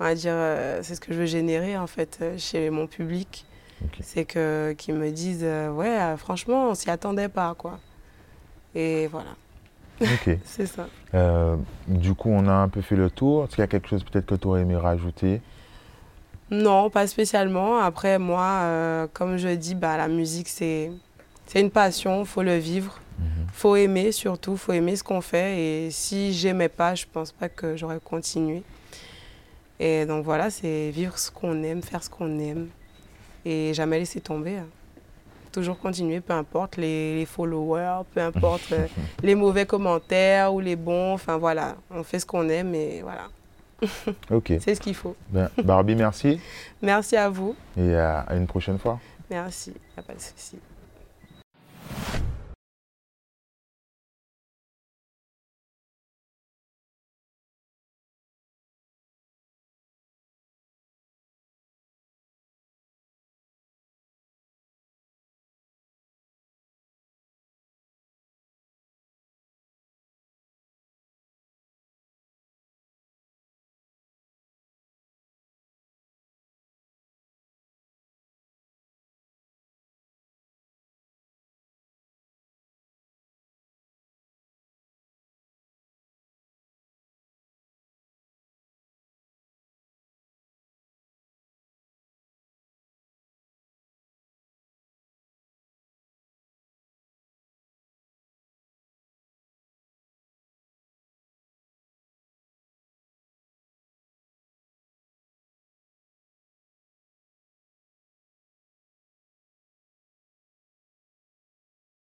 on 0.00 0.04
va 0.04 0.14
dire, 0.14 0.32
euh, 0.34 0.80
c'est 0.82 0.94
ce 0.94 1.00
que 1.00 1.12
je 1.12 1.18
veux 1.20 1.26
générer, 1.26 1.76
en 1.78 1.86
fait, 1.86 2.18
euh, 2.22 2.34
chez 2.38 2.70
mon 2.70 2.86
public. 2.86 3.44
C'est 4.00 4.24
que 4.24 4.74
qu'ils 4.78 4.94
me 4.94 5.10
disent, 5.10 5.42
euh, 5.42 5.70
ouais, 5.70 6.16
franchement, 6.16 6.70
on 6.70 6.74
s'y 6.74 6.88
attendait 6.90 7.28
pas, 7.28 7.54
quoi. 7.56 7.78
Et 8.74 9.06
voilà, 9.08 9.36
Ok. 10.00 10.38
c'est 10.44 10.66
ça. 10.66 10.86
Euh, 11.14 11.56
du 11.86 12.14
coup, 12.14 12.30
on 12.30 12.48
a 12.48 12.52
un 12.52 12.68
peu 12.68 12.80
fait 12.80 12.96
le 12.96 13.10
tour. 13.10 13.44
Est-ce 13.44 13.50
qu'il 13.52 13.60
y 13.60 13.64
a 13.64 13.66
quelque 13.68 13.88
chose 13.88 14.02
peut-être 14.04 14.26
que 14.26 14.34
tu 14.34 14.46
aurais 14.48 14.62
aimé 14.62 14.76
rajouter? 14.76 15.40
Non, 16.50 16.90
pas 16.90 17.06
spécialement. 17.06 17.78
Après, 17.78 18.18
moi, 18.18 18.42
euh, 18.62 19.06
comme 19.12 19.36
je 19.36 19.48
dis, 19.48 19.74
bah, 19.74 19.96
la 19.96 20.08
musique, 20.08 20.48
c'est 20.48 20.90
c'est 21.46 21.60
une 21.60 21.70
passion, 21.70 22.24
faut 22.24 22.42
le 22.42 22.56
vivre. 22.56 23.00
Mhm. 23.18 23.46
faut 23.52 23.76
aimer 23.76 24.10
surtout, 24.10 24.56
faut 24.56 24.72
aimer 24.72 24.96
ce 24.96 25.04
qu'on 25.04 25.20
fait. 25.20 25.60
Et 25.86 25.90
si 25.92 26.32
j'aimais 26.32 26.68
pas, 26.68 26.96
je 26.96 27.04
pense 27.12 27.30
pas 27.30 27.48
que 27.48 27.76
j'aurais 27.76 28.00
continué. 28.02 28.62
Et 29.80 30.06
donc 30.06 30.24
voilà, 30.24 30.50
c'est 30.50 30.90
vivre 30.90 31.18
ce 31.18 31.30
qu'on 31.30 31.62
aime, 31.62 31.82
faire 31.82 32.02
ce 32.02 32.10
qu'on 32.10 32.38
aime. 32.38 32.68
Et 33.44 33.74
jamais 33.74 33.98
laisser 33.98 34.20
tomber. 34.20 34.56
hein. 34.56 34.66
Toujours 35.52 35.78
continuer, 35.78 36.20
peu 36.20 36.32
importe 36.32 36.76
les, 36.78 37.14
les 37.16 37.26
followers, 37.26 38.02
peu 38.12 38.20
importe 38.20 38.72
euh, 38.72 38.86
les 39.22 39.34
mauvais 39.36 39.66
commentaires 39.66 40.52
ou 40.52 40.58
les 40.60 40.74
bons. 40.76 41.12
Enfin 41.12 41.36
voilà, 41.36 41.76
on 41.90 42.02
fait 42.02 42.18
ce 42.18 42.26
qu'on 42.26 42.48
aime 42.48 42.74
et 42.74 43.02
voilà, 43.02 43.28
Ok. 44.30 44.52
c'est 44.60 44.74
ce 44.74 44.80
qu'il 44.80 44.94
faut. 44.96 45.14
Ben, 45.30 45.48
Barbie, 45.62 45.94
merci 45.94 46.40
Merci 46.82 47.16
à 47.16 47.28
vous. 47.28 47.54
et 47.76 47.94
à- 47.94 48.20
à 48.20 48.34
une 48.34 48.46
prochaine 48.48 48.78
fois. 48.78 48.98
Merci, 49.30 49.70
y 49.96 50.00
a 50.00 50.02
pas 50.02 50.14
de 50.14 50.20
souci. 50.20 50.58